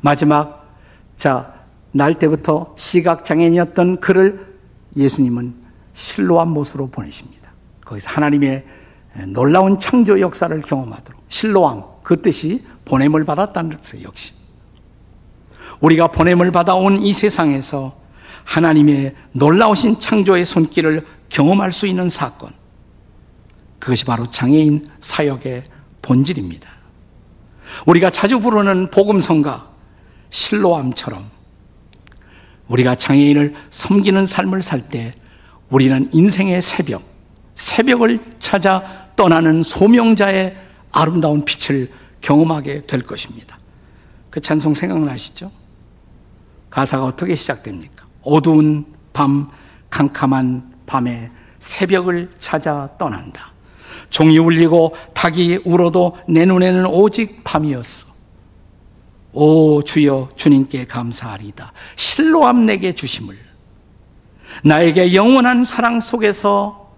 마지막, 0.00 0.76
자, 1.16 1.54
날 1.92 2.14
때부터 2.14 2.74
시각장애인이었던 2.76 4.00
그를 4.00 4.54
예수님은 4.96 5.54
실로암 5.92 6.48
못으로 6.48 6.90
보내십니다. 6.90 7.52
거기서 7.84 8.10
하나님의 8.10 8.64
놀라운 9.28 9.78
창조 9.78 10.18
역사를 10.18 10.60
경험하도록. 10.60 11.22
실로암, 11.28 11.84
그 12.02 12.20
뜻이 12.20 12.64
보냄을 12.84 13.24
받았다는 13.24 13.70
뜻이에요, 13.70 14.08
역시. 14.08 14.32
우리가 15.80 16.08
보냄을 16.08 16.50
받아온 16.50 17.02
이 17.02 17.12
세상에서 17.12 17.96
하나님의 18.44 19.14
놀라우신 19.32 20.00
창조의 20.00 20.44
손길을 20.44 21.06
경험할 21.28 21.72
수 21.72 21.86
있는 21.86 22.08
사건. 22.08 22.50
그것이 23.78 24.04
바로 24.04 24.30
장애인 24.30 24.88
사역의 25.00 25.64
본질입니다. 26.02 26.68
우리가 27.86 28.10
자주 28.10 28.40
부르는 28.40 28.90
복음성가 28.90 29.68
실로암처럼 30.30 31.24
우리가 32.68 32.94
장애인을 32.94 33.54
섬기는 33.70 34.26
삶을 34.26 34.62
살 34.62 34.88
때 34.88 35.14
우리는 35.70 36.08
인생의 36.12 36.62
새벽, 36.62 37.02
새벽을 37.56 38.20
찾아 38.38 39.08
떠나는 39.16 39.62
소명자의 39.62 40.56
아름다운 40.92 41.44
빛을 41.44 41.90
경험하게 42.20 42.82
될 42.82 43.02
것입니다. 43.02 43.58
그 44.30 44.40
찬송 44.40 44.74
생각나시죠? 44.74 45.50
가사가 46.74 47.04
어떻게 47.04 47.36
시작됩니까? 47.36 48.04
어두운 48.22 48.84
밤, 49.12 49.48
캄캄한 49.90 50.74
밤에 50.86 51.30
새벽을 51.60 52.32
찾아 52.40 52.88
떠난다. 52.98 53.52
종이 54.10 54.38
울리고 54.38 54.96
닭이 55.14 55.60
울어도 55.64 56.18
내 56.28 56.44
눈에는 56.44 56.86
오직 56.86 57.44
밤이었어. 57.44 58.08
오 59.34 59.82
주여 59.82 60.30
주님께 60.34 60.86
감사하리다. 60.86 61.72
실로암 61.94 62.62
내게 62.62 62.92
주심을 62.92 63.38
나에게 64.64 65.14
영원한 65.14 65.62
사랑 65.62 66.00
속에서 66.00 66.92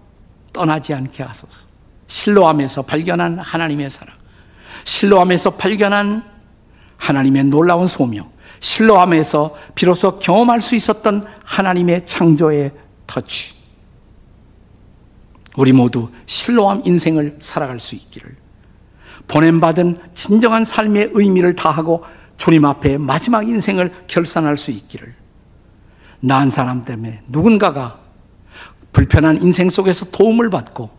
떠나지 0.53 0.95
않게 0.95 1.21
하소서. 1.21 1.67
실로암에서 2.07 2.81
발견한 2.81 3.37
하나님의 3.37 3.91
사랑, 3.91 4.15
실로암에서 4.85 5.51
발견한 5.51 6.23
하나님의 6.97 7.43
놀라운 7.45 7.85
소명, 7.85 8.31
실로함에서 8.59 9.55
비로소 9.75 10.19
경험할 10.19 10.61
수 10.61 10.75
있었던 10.75 11.25
하나님의 11.43 12.05
창조의 12.05 12.71
터치. 13.05 13.55
우리 15.57 15.71
모두 15.71 16.09
실로함 16.25 16.83
인생을 16.85 17.37
살아갈 17.39 17.79
수 17.79 17.95
있기를. 17.95 18.35
보냄받은 19.27 19.99
진정한 20.15 20.63
삶의 20.63 21.11
의미를 21.13 21.55
다하고 21.55 22.03
주님 22.37 22.65
앞에 22.65 22.97
마지막 22.97 23.47
인생을 23.47 24.05
결산할 24.07 24.57
수 24.57 24.71
있기를. 24.71 25.15
난 26.19 26.49
사람 26.49 26.85
때문에 26.85 27.21
누군가가 27.27 27.99
불편한 28.91 29.41
인생 29.41 29.69
속에서 29.69 30.11
도움을 30.11 30.49
받고 30.49 30.89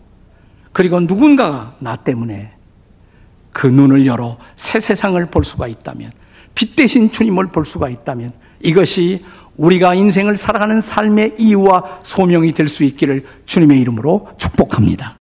그리고 0.73 1.01
누군가가 1.01 1.75
나 1.81 1.97
때문에 1.97 2.53
그 3.53 3.67
눈을 3.67 4.07
열어 4.07 4.39
새 4.55 4.79
세상을 4.79 5.25
볼 5.27 5.43
수가 5.43 5.67
있다면 5.67 6.13
빛 6.59 6.75
대신 6.75 7.13
주님을 7.13 7.53
볼 7.53 7.65
수가 7.65 7.89
있다면 7.89 8.33
이것이 8.61 9.25
우리가 9.57 9.95
인생을 9.95 10.35
살아가는 10.35 10.81
삶의 10.81 11.37
이유와 11.39 12.01
소명이 12.03 12.53
될 12.53 12.69
수 12.69 12.83
있기를 12.83 13.25
주님의 13.47 13.81
이름으로 13.81 14.27
축복합니다. 14.37 15.18